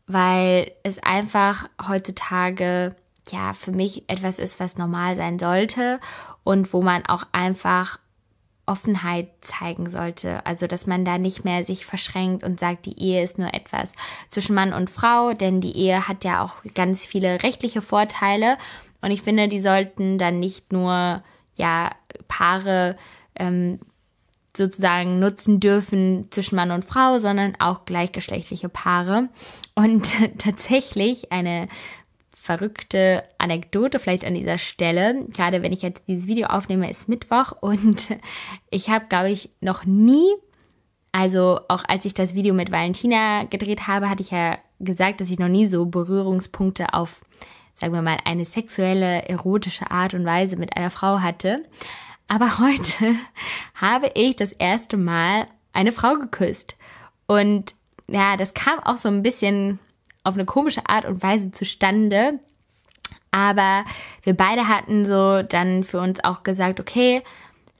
weil 0.06 0.72
es 0.82 0.98
einfach 0.98 1.68
heutzutage 1.86 2.96
ja 3.30 3.52
für 3.52 3.72
mich 3.72 4.04
etwas 4.08 4.38
ist, 4.38 4.58
was 4.58 4.76
normal 4.76 5.14
sein 5.16 5.38
sollte 5.38 6.00
und 6.42 6.72
wo 6.72 6.82
man 6.82 7.06
auch 7.06 7.24
einfach 7.32 7.98
Offenheit 8.66 9.28
zeigen 9.40 9.90
sollte. 9.90 10.44
Also, 10.46 10.66
dass 10.66 10.86
man 10.86 11.04
da 11.04 11.18
nicht 11.18 11.44
mehr 11.44 11.64
sich 11.64 11.84
verschränkt 11.84 12.44
und 12.44 12.60
sagt, 12.60 12.86
die 12.86 12.98
Ehe 12.98 13.22
ist 13.22 13.38
nur 13.38 13.52
etwas 13.52 13.92
zwischen 14.30 14.54
Mann 14.54 14.72
und 14.72 14.88
Frau, 14.88 15.32
denn 15.32 15.60
die 15.60 15.76
Ehe 15.76 16.06
hat 16.08 16.24
ja 16.24 16.42
auch 16.42 16.56
ganz 16.74 17.04
viele 17.04 17.42
rechtliche 17.42 17.82
Vorteile. 17.82 18.56
Und 19.02 19.10
ich 19.10 19.22
finde, 19.22 19.48
die 19.48 19.60
sollten 19.60 20.16
dann 20.16 20.40
nicht 20.40 20.72
nur, 20.72 21.22
ja, 21.56 21.90
Paare 22.28 22.96
ähm, 23.34 23.80
sozusagen 24.56 25.18
nutzen 25.18 25.60
dürfen 25.60 26.28
zwischen 26.30 26.56
Mann 26.56 26.70
und 26.70 26.84
Frau, 26.84 27.18
sondern 27.18 27.54
auch 27.58 27.84
gleichgeschlechtliche 27.84 28.68
Paare. 28.68 29.28
Und 29.74 30.10
tatsächlich 30.38 31.32
eine 31.32 31.68
verrückte 32.42 33.22
Anekdote 33.38 34.00
vielleicht 34.00 34.24
an 34.24 34.34
dieser 34.34 34.58
Stelle. 34.58 35.26
Gerade 35.28 35.62
wenn 35.62 35.72
ich 35.72 35.82
jetzt 35.82 36.08
dieses 36.08 36.26
Video 36.26 36.48
aufnehme, 36.48 36.90
ist 36.90 37.08
Mittwoch 37.08 37.52
und 37.60 38.08
ich 38.70 38.88
habe, 38.88 39.06
glaube 39.08 39.30
ich, 39.30 39.50
noch 39.60 39.84
nie, 39.84 40.26
also 41.12 41.60
auch 41.68 41.84
als 41.86 42.04
ich 42.04 42.14
das 42.14 42.34
Video 42.34 42.52
mit 42.52 42.72
Valentina 42.72 43.44
gedreht 43.44 43.86
habe, 43.86 44.10
hatte 44.10 44.22
ich 44.22 44.30
ja 44.30 44.58
gesagt, 44.80 45.20
dass 45.20 45.30
ich 45.30 45.38
noch 45.38 45.48
nie 45.48 45.68
so 45.68 45.86
Berührungspunkte 45.86 46.94
auf, 46.94 47.20
sagen 47.82 47.94
wir 47.94 48.02
mal, 48.02 48.18
eine 48.24 48.44
sexuelle, 48.44 49.28
erotische 49.28 49.90
Art 49.90 50.14
und 50.14 50.24
Weise 50.24 50.54
mit 50.54 50.76
einer 50.76 50.88
Frau 50.88 51.20
hatte. 51.20 51.64
Aber 52.28 52.58
heute 52.60 53.16
habe 53.74 54.12
ich 54.14 54.36
das 54.36 54.52
erste 54.52 54.96
Mal 54.96 55.48
eine 55.72 55.90
Frau 55.90 56.14
geküsst. 56.14 56.76
Und 57.26 57.74
ja, 58.06 58.36
das 58.36 58.54
kam 58.54 58.78
auch 58.78 58.98
so 58.98 59.08
ein 59.08 59.24
bisschen 59.24 59.80
auf 60.22 60.34
eine 60.34 60.44
komische 60.44 60.88
Art 60.88 61.06
und 61.06 61.24
Weise 61.24 61.50
zustande. 61.50 62.38
Aber 63.32 63.84
wir 64.22 64.36
beide 64.36 64.68
hatten 64.68 65.04
so 65.04 65.42
dann 65.42 65.82
für 65.82 65.98
uns 65.98 66.22
auch 66.22 66.44
gesagt, 66.44 66.78
okay, 66.78 67.22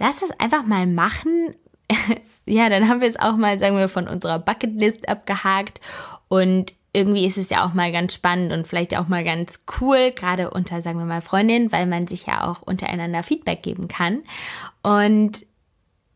lass 0.01 0.19
das 0.19 0.33
einfach 0.41 0.65
mal 0.65 0.89
machen. 0.89 1.55
ja, 2.45 2.69
dann 2.69 2.89
haben 2.89 3.01
wir 3.01 3.09
es 3.09 3.21
auch 3.21 3.37
mal, 3.37 3.57
sagen 3.61 3.77
wir, 3.77 3.89
von 3.89 4.09
unserer 4.09 4.41
Bucketlist 4.41 5.09
abgehakt. 5.09 5.81
Und 6.27 6.75
irgendwie 6.93 7.25
ist 7.25 7.39
es 7.39 7.49
ja 7.49 7.65
auch 7.65 7.73
mal 7.73 7.91
ganz 7.91 8.15
spannend 8.15 8.53
und 8.53 8.67
vielleicht 8.67 8.97
auch 8.97 9.09
mal 9.09 9.25
ganz 9.25 9.61
cool, 9.81 10.11
gerade 10.11 10.51
unter, 10.51 10.83
sagen 10.83 10.99
wir 10.99 11.07
mal, 11.07 11.23
Freundinnen, 11.23 11.73
weil 11.73 11.87
man 11.87 12.07
sich 12.07 12.27
ja 12.27 12.47
auch 12.47 12.61
untereinander 12.61 13.23
Feedback 13.23 13.63
geben 13.63 13.89
kann. 13.89 14.23
Und 14.83 15.47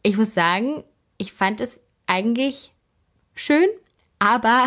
ich 0.03 0.17
muss 0.19 0.35
sagen, 0.35 0.85
ich 1.17 1.33
fand 1.33 1.61
es 1.61 1.81
eigentlich 2.07 2.73
schön, 3.35 3.69
aber 4.19 4.67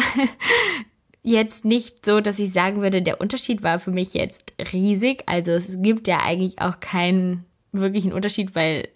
jetzt 1.24 1.64
nicht 1.64 2.06
so, 2.06 2.22
dass 2.22 2.40
ich 2.40 2.54
sagen 2.54 2.82
würde, 2.82 3.04
der 3.04 3.22
Unterschied 3.22 3.62
war 3.62 3.80
für 3.80 3.92
mich 3.92 4.16
jetzt 4.16 4.54
riesig. 4.74 5.24
Also 5.28 5.52
es 5.52 5.82
gibt 5.82 6.08
ja 6.08 6.22
eigentlich 6.24 6.60
auch 6.60 6.80
keinen 6.80 7.46
wirklichen 7.72 8.14
Unterschied, 8.14 8.56
weil 8.56 8.88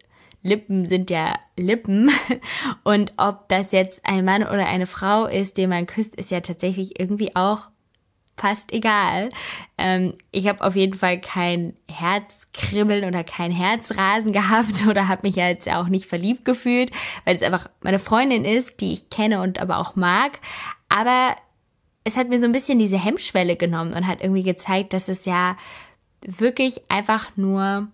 Lippen 0.43 0.85
sind 0.85 1.09
ja 1.09 1.39
Lippen. 1.57 2.11
Und 2.83 3.13
ob 3.17 3.47
das 3.49 3.71
jetzt 3.71 4.05
ein 4.05 4.25
Mann 4.25 4.43
oder 4.43 4.67
eine 4.67 4.85
Frau 4.85 5.25
ist, 5.25 5.57
den 5.57 5.69
man 5.69 5.87
küsst, 5.87 6.15
ist 6.15 6.31
ja 6.31 6.41
tatsächlich 6.41 6.99
irgendwie 6.99 7.35
auch 7.35 7.69
fast 8.35 8.73
egal. 8.73 9.29
Ähm, 9.77 10.15
ich 10.31 10.47
habe 10.47 10.61
auf 10.61 10.75
jeden 10.75 10.95
Fall 10.95 11.21
kein 11.21 11.75
Herzkribbeln 11.89 13.05
oder 13.05 13.23
kein 13.23 13.51
Herzrasen 13.51 14.31
gehabt 14.33 14.85
oder 14.87 15.07
habe 15.07 15.27
mich 15.27 15.35
ja 15.35 15.47
jetzt 15.47 15.69
auch 15.69 15.87
nicht 15.87 16.05
verliebt 16.05 16.45
gefühlt, 16.45 16.91
weil 17.25 17.35
es 17.35 17.43
einfach 17.43 17.69
meine 17.81 17.99
Freundin 17.99 18.45
ist, 18.45 18.81
die 18.81 18.93
ich 18.93 19.09
kenne 19.09 19.41
und 19.41 19.59
aber 19.59 19.77
auch 19.77 19.95
mag. 19.95 20.39
Aber 20.89 21.35
es 22.03 22.17
hat 22.17 22.29
mir 22.29 22.39
so 22.39 22.45
ein 22.45 22.51
bisschen 22.51 22.79
diese 22.79 22.97
Hemmschwelle 22.97 23.55
genommen 23.55 23.93
und 23.93 24.07
hat 24.07 24.21
irgendwie 24.21 24.43
gezeigt, 24.43 24.93
dass 24.93 25.07
es 25.07 25.25
ja 25.25 25.55
wirklich 26.25 26.81
einfach 26.89 27.37
nur 27.37 27.87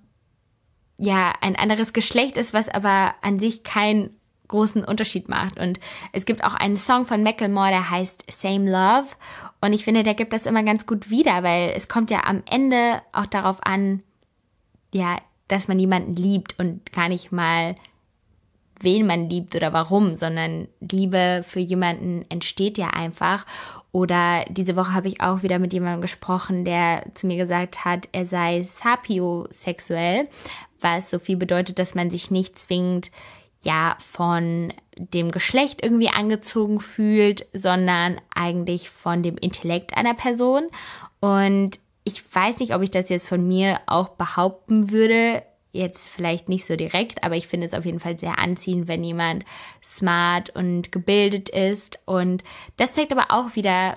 ja 0.99 1.33
ein 1.41 1.55
anderes 1.55 1.93
Geschlecht 1.93 2.38
ist, 2.38 2.53
was 2.53 2.69
aber 2.69 3.15
an 3.21 3.39
sich 3.39 3.63
keinen 3.63 4.12
großen 4.47 4.83
Unterschied 4.83 5.29
macht. 5.29 5.59
Und 5.59 5.79
es 6.12 6.25
gibt 6.25 6.43
auch 6.43 6.53
einen 6.53 6.75
Song 6.75 7.05
von 7.05 7.23
Macklemore, 7.23 7.69
der 7.69 7.89
heißt 7.89 8.25
Same 8.29 8.69
Love. 8.69 9.07
Und 9.62 9.73
ich 9.73 9.85
finde, 9.85 10.03
der 10.03 10.15
gibt 10.15 10.33
das 10.33 10.45
immer 10.45 10.63
ganz 10.63 10.85
gut 10.85 11.09
wieder, 11.09 11.43
weil 11.43 11.73
es 11.75 11.88
kommt 11.88 12.12
ja 12.12 12.25
am 12.25 12.43
Ende 12.49 13.01
auch 13.13 13.27
darauf 13.27 13.63
an, 13.65 14.03
ja, 14.93 15.17
dass 15.47 15.67
man 15.67 15.79
jemanden 15.79 16.15
liebt 16.15 16.59
und 16.59 16.91
gar 16.91 17.09
nicht 17.09 17.31
mal 17.31 17.75
wen 18.81 19.05
man 19.05 19.29
liebt 19.29 19.55
oder 19.55 19.73
warum, 19.73 20.15
sondern 20.15 20.67
Liebe 20.79 21.43
für 21.45 21.59
jemanden 21.59 22.25
entsteht 22.29 22.77
ja 22.77 22.88
einfach. 22.88 23.45
Oder 23.91 24.45
diese 24.49 24.75
Woche 24.75 24.93
habe 24.93 25.07
ich 25.07 25.21
auch 25.21 25.41
wieder 25.41 25.59
mit 25.59 25.73
jemandem 25.73 26.01
gesprochen, 26.01 26.63
der 26.63 27.03
zu 27.15 27.27
mir 27.27 27.38
gesagt 27.38 27.85
hat, 27.85 28.07
er 28.12 28.25
sei 28.25 28.63
sapiosexuell, 28.63 30.27
was 30.82 31.10
so 31.10 31.20
viel 31.20 31.38
bedeutet, 31.38 31.80
dass 31.80 31.96
man 31.96 32.10
sich 32.10 32.32
nicht 32.32 32.58
zwingend 32.60 33.12
ja 33.62 33.98
von 34.00 34.74
dem 34.98 35.32
Geschlecht 35.32 35.84
irgendwie 35.84 36.10
angezogen 36.10 36.80
fühlt, 36.80 37.46
sondern 37.54 38.22
eigentlich 38.34 38.89
von 38.89 39.22
dem 39.22 39.38
Intellekt 39.38 39.98
einer 39.98 40.13
Person. 40.13 40.68
Und 41.20 41.80
ich 42.04 42.24
weiß 42.34 42.60
nicht, 42.60 42.74
ob 42.74 42.82
ich 42.82 42.92
das 42.92 43.10
jetzt 43.10 43.28
von 43.28 43.46
mir 43.48 43.80
auch 43.86 44.10
behaupten 44.10 44.92
würde 44.92 45.44
jetzt 45.72 46.08
vielleicht 46.08 46.50
nicht 46.50 46.65
so 46.65 46.76
direkt, 46.76 47.24
aber 47.24 47.36
ich 47.36 47.48
finde 47.48 47.68
es 47.68 47.74
auf 47.74 47.86
jeden 47.86 48.00
Fall 48.00 48.18
sehr 48.18 48.39
anziehend, 48.39 48.88
wenn 48.88 49.04
jemand 49.04 49.46
smart 49.84 50.50
und 50.56 50.92
gebildet 50.92 51.50
ist. 51.50 52.00
Und 52.06 52.44
das 52.78 52.94
zeigt 52.94 53.12
aber 53.12 53.28
auch 53.30 53.56
wieder, 53.56 53.94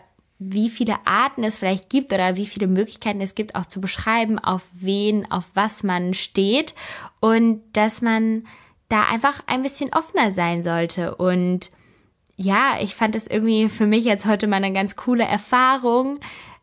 wie 0.50 0.68
viele 0.68 1.06
Arten 1.06 1.44
es 1.44 1.58
vielleicht 1.58 1.90
gibt 1.90 2.12
oder 2.12 2.36
wie 2.36 2.46
viele 2.46 2.66
Möglichkeiten 2.66 3.20
es 3.20 3.34
gibt, 3.34 3.54
auch 3.54 3.66
zu 3.66 3.80
beschreiben, 3.80 4.38
auf 4.38 4.66
wen, 4.72 5.30
auf 5.30 5.50
was 5.54 5.82
man 5.82 6.14
steht. 6.14 6.74
Und 7.20 7.62
dass 7.72 8.02
man 8.02 8.44
da 8.88 9.04
einfach 9.04 9.42
ein 9.46 9.62
bisschen 9.62 9.92
offener 9.92 10.32
sein 10.32 10.62
sollte. 10.62 11.14
Und 11.14 11.70
ja, 12.36 12.76
ich 12.80 12.94
fand 12.94 13.14
es 13.14 13.26
irgendwie 13.26 13.68
für 13.68 13.86
mich 13.86 14.04
jetzt 14.04 14.26
heute 14.26 14.46
mal 14.46 14.56
eine 14.56 14.72
ganz 14.72 14.96
coole 14.96 15.24
Erfahrung, 15.24 16.20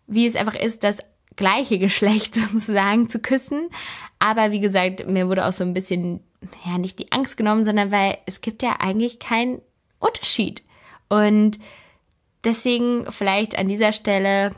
wie 0.08 0.26
es 0.26 0.36
einfach 0.36 0.56
ist, 0.56 0.84
das 0.84 0.98
gleiche 1.36 1.80
Geschlecht 1.80 2.36
sozusagen 2.36 3.10
zu 3.10 3.20
küssen. 3.20 3.70
Aber 4.20 4.52
wie 4.52 4.60
gesagt, 4.60 5.08
mir 5.08 5.28
wurde 5.28 5.46
auch 5.46 5.54
so 5.54 5.64
ein 5.64 5.74
bisschen, 5.74 6.22
ja, 6.66 6.78
nicht 6.78 7.00
die 7.00 7.12
Angst 7.12 7.38
genommen, 7.38 7.66
sondern 7.66 7.92
weil 7.92 8.18
es 8.26 8.42
gibt 8.42 8.62
ja 8.62 8.76
eigentlich 8.80 9.20
keinen 9.20 9.62
Unterschied. 10.00 10.64
Und 11.08 11.58
deswegen 12.44 13.12
vielleicht 13.12 13.58
an 13.58 13.68
dieser 13.68 13.92
Stelle 13.92 14.52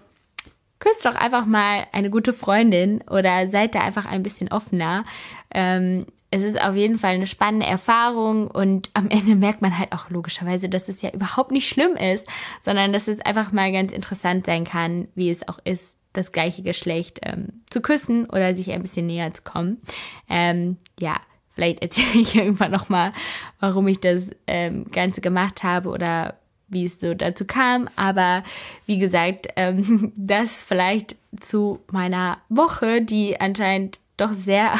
küsst 0.79 1.05
doch 1.05 1.15
einfach 1.15 1.45
mal 1.45 1.85
eine 1.91 2.09
gute 2.09 2.33
Freundin 2.33 3.03
oder 3.09 3.47
seid 3.49 3.75
da 3.75 3.81
einfach 3.81 4.05
ein 4.05 4.23
bisschen 4.23 4.51
offener. 4.51 5.05
Ähm, 5.53 6.05
es 6.31 6.43
ist 6.43 6.59
auf 6.61 6.75
jeden 6.75 6.97
Fall 6.97 7.15
eine 7.15 7.27
spannende 7.27 7.65
Erfahrung 7.65 8.47
und 8.47 8.89
am 8.93 9.09
Ende 9.09 9.35
merkt 9.35 9.61
man 9.61 9.77
halt 9.77 9.91
auch 9.91 10.09
logischerweise, 10.09 10.69
dass 10.69 10.87
es 10.87 11.01
ja 11.01 11.11
überhaupt 11.11 11.51
nicht 11.51 11.67
schlimm 11.67 11.95
ist, 11.95 12.25
sondern 12.63 12.93
dass 12.93 13.07
es 13.07 13.19
einfach 13.19 13.51
mal 13.51 13.71
ganz 13.71 13.91
interessant 13.91 14.45
sein 14.45 14.63
kann, 14.63 15.09
wie 15.13 15.29
es 15.29 15.47
auch 15.47 15.59
ist, 15.65 15.93
das 16.13 16.31
gleiche 16.31 16.61
Geschlecht 16.61 17.19
ähm, 17.23 17.61
zu 17.69 17.81
küssen 17.81 18.25
oder 18.29 18.55
sich 18.55 18.71
ein 18.71 18.81
bisschen 18.81 19.07
näher 19.07 19.33
zu 19.33 19.43
kommen. 19.43 19.81
Ähm, 20.29 20.77
ja, 20.99 21.15
vielleicht 21.53 21.81
erzähle 21.81 22.21
ich 22.21 22.35
irgendwann 22.35 22.71
nochmal, 22.71 23.13
warum 23.59 23.87
ich 23.87 23.99
das 23.99 24.29
ähm, 24.47 24.85
Ganze 24.85 25.21
gemacht 25.21 25.63
habe 25.63 25.89
oder 25.89 26.40
wie 26.71 26.86
es 26.86 26.99
so 26.99 27.13
dazu 27.13 27.45
kam. 27.45 27.89
Aber 27.95 28.43
wie 28.86 28.97
gesagt, 28.97 29.47
ähm, 29.55 30.12
das 30.17 30.63
vielleicht 30.63 31.15
zu 31.39 31.79
meiner 31.91 32.39
Woche, 32.49 33.01
die 33.01 33.39
anscheinend 33.39 33.99
doch 34.17 34.34
sehr 34.34 34.73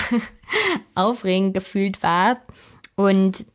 aufregend 0.96 1.54
gefühlt 1.54 2.02
war. 2.04 2.38
Und 2.96 3.46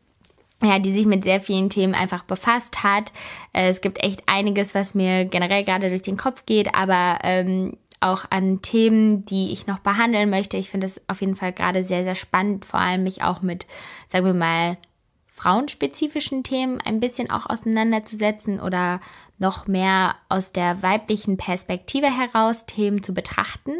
ja, 0.62 0.78
die 0.78 0.94
sich 0.94 1.06
mit 1.06 1.24
sehr 1.24 1.40
vielen 1.40 1.68
Themen 1.68 1.94
einfach 1.94 2.24
befasst 2.24 2.82
hat. 2.82 3.12
Äh, 3.52 3.68
es 3.68 3.80
gibt 3.80 4.02
echt 4.02 4.22
einiges, 4.26 4.74
was 4.74 4.94
mir 4.94 5.24
generell 5.26 5.64
gerade 5.64 5.90
durch 5.90 6.02
den 6.02 6.16
Kopf 6.16 6.46
geht, 6.46 6.74
aber 6.74 7.18
ähm, 7.22 7.76
auch 8.00 8.24
an 8.30 8.62
Themen, 8.62 9.24
die 9.24 9.52
ich 9.52 9.66
noch 9.66 9.78
behandeln 9.78 10.30
möchte. 10.30 10.56
Ich 10.56 10.70
finde 10.70 10.86
es 10.86 11.00
auf 11.08 11.20
jeden 11.20 11.36
Fall 11.36 11.52
gerade 11.52 11.84
sehr, 11.84 12.04
sehr 12.04 12.14
spannend, 12.14 12.64
vor 12.64 12.80
allem 12.80 13.02
mich 13.02 13.22
auch 13.22 13.42
mit, 13.42 13.66
sagen 14.10 14.26
wir 14.26 14.34
mal, 14.34 14.76
frauenspezifischen 15.36 16.44
Themen 16.44 16.80
ein 16.80 16.98
bisschen 16.98 17.30
auch 17.30 17.44
auseinanderzusetzen 17.44 18.58
oder 18.58 19.00
noch 19.38 19.66
mehr 19.66 20.14
aus 20.30 20.50
der 20.50 20.82
weiblichen 20.82 21.36
Perspektive 21.36 22.06
heraus 22.06 22.64
Themen 22.64 23.02
zu 23.02 23.12
betrachten. 23.12 23.72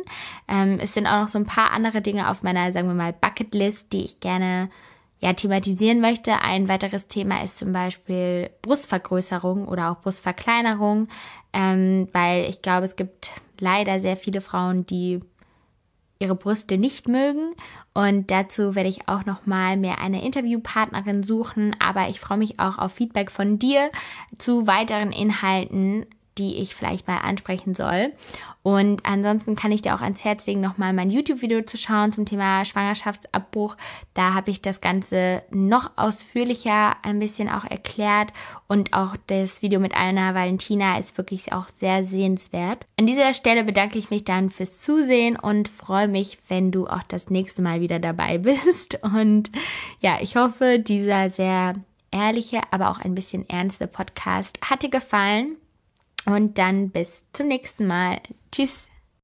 Ähm, 0.49 0.79
es 0.83 0.93
sind 0.93 1.07
auch 1.07 1.23
noch 1.23 1.29
so 1.29 1.39
ein 1.39 1.47
paar 1.47 1.71
andere 1.71 2.03
Dinge 2.03 2.29
auf 2.29 2.43
meiner, 2.43 2.73
sagen 2.73 2.89
wir 2.89 2.95
mal, 2.95 3.15
Bucketlist, 3.15 3.91
die 3.95 4.05
ich 4.05 4.21
gerne 4.21 4.69
ja, 5.19 5.33
thematisieren 5.33 6.03
möchte. 6.03 6.43
Ein 6.43 6.69
weiteres 6.69 7.09
Thema 7.09 7.43
ist 7.43 7.57
zum 7.57 7.73
Beispiel 7.73 8.51
Brustvergrößerung 8.61 9.67
oder 9.67 9.91
auch 9.91 10.03
Brustverkleinerung, 10.03 11.09
ähm, 11.55 12.09
weil 12.13 12.51
ich 12.51 12.61
glaube, 12.61 12.85
es 12.85 12.97
gibt 12.97 13.31
leider 13.59 13.99
sehr 13.99 14.19
viele 14.19 14.43
Frauen, 14.43 14.85
die 14.85 15.23
ihre 16.19 16.35
Brüste 16.35 16.79
nicht 16.79 17.09
mögen. 17.09 17.55
Und 17.95 18.31
dazu 18.31 18.75
werde 18.75 18.89
ich 18.89 19.09
auch 19.09 19.25
noch 19.25 19.47
mal 19.47 19.77
mehr 19.77 19.99
eine 20.01 20.25
Interviewpartnerin 20.25 21.23
suchen. 21.23 21.77
Aber 21.79 22.09
ich 22.09 22.21
freue 22.21 22.39
mich 22.39 22.61
auch 22.61 22.79
auf 22.79 22.93
Feedback 22.93 23.31
von 23.31 23.59
dir 23.59 23.91
zu 24.39 24.67
weiteren 24.67 25.13
Inhalten 25.13 26.07
die 26.39 26.57
ich 26.57 26.75
vielleicht 26.75 27.07
mal 27.09 27.19
ansprechen 27.19 27.75
soll. 27.75 28.13
Und 28.63 29.07
ansonsten 29.07 29.55
kann 29.55 29.71
ich 29.71 29.83
dir 29.83 29.95
auch 29.95 30.01
ans 30.01 30.25
Herz 30.25 30.45
legen, 30.47 30.61
nochmal 30.61 30.93
mein 30.93 31.11
YouTube-Video 31.11 31.63
zu 31.63 31.77
schauen 31.77 32.11
zum 32.11 32.27
Thema 32.27 32.65
Schwangerschaftsabbruch. 32.65 33.77
Da 34.13 34.35
habe 34.35 34.51
ich 34.51 34.61
das 34.61 34.81
Ganze 34.81 35.45
noch 35.53 35.93
ausführlicher 35.95 36.97
ein 37.03 37.21
bisschen 37.21 37.49
auch 37.49 37.65
erklärt. 37.65 38.33
Und 38.67 38.93
auch 38.93 39.15
das 39.29 39.63
Video 39.63 39.79
mit 39.79 39.95
Anna 39.95 40.35
Valentina 40.35 40.99
ist 40.99 41.17
wirklich 41.17 41.53
auch 41.53 41.67
sehr 41.79 42.05
sehenswert. 42.05 42.85
An 42.99 43.07
dieser 43.07 43.33
Stelle 43.35 43.63
bedanke 43.63 43.99
ich 43.99 44.11
mich 44.11 44.25
dann 44.25 44.51
fürs 44.51 44.81
Zusehen 44.81 45.37
und 45.37 45.69
freue 45.69 46.09
mich, 46.09 46.39
wenn 46.49 46.73
du 46.73 46.89
auch 46.89 47.05
das 47.05 47.31
nächste 47.31 47.63
Mal 47.63 47.81
wieder 47.81 48.01
dabei 48.01 48.39
bist. 48.39 48.99
Und 49.03 49.51
ja, 50.01 50.19
ich 50.21 50.37
hoffe, 50.37 50.81
dieser 50.81 51.31
sehr 51.31 51.75
ehrliche, 52.11 52.61
aber 52.71 52.91
auch 52.91 52.99
ein 52.99 53.15
bisschen 53.15 53.49
ernste 53.49 53.87
Podcast 53.87 54.59
hat 54.63 54.83
dir 54.83 54.91
gefallen. 54.91 55.57
Und 56.27 56.59
dann 56.59 56.91
bis 56.91 57.25
zum 57.33 57.49
nächsten 57.49 57.87
Mal. 57.87 58.21
Tschüss. 58.53 58.89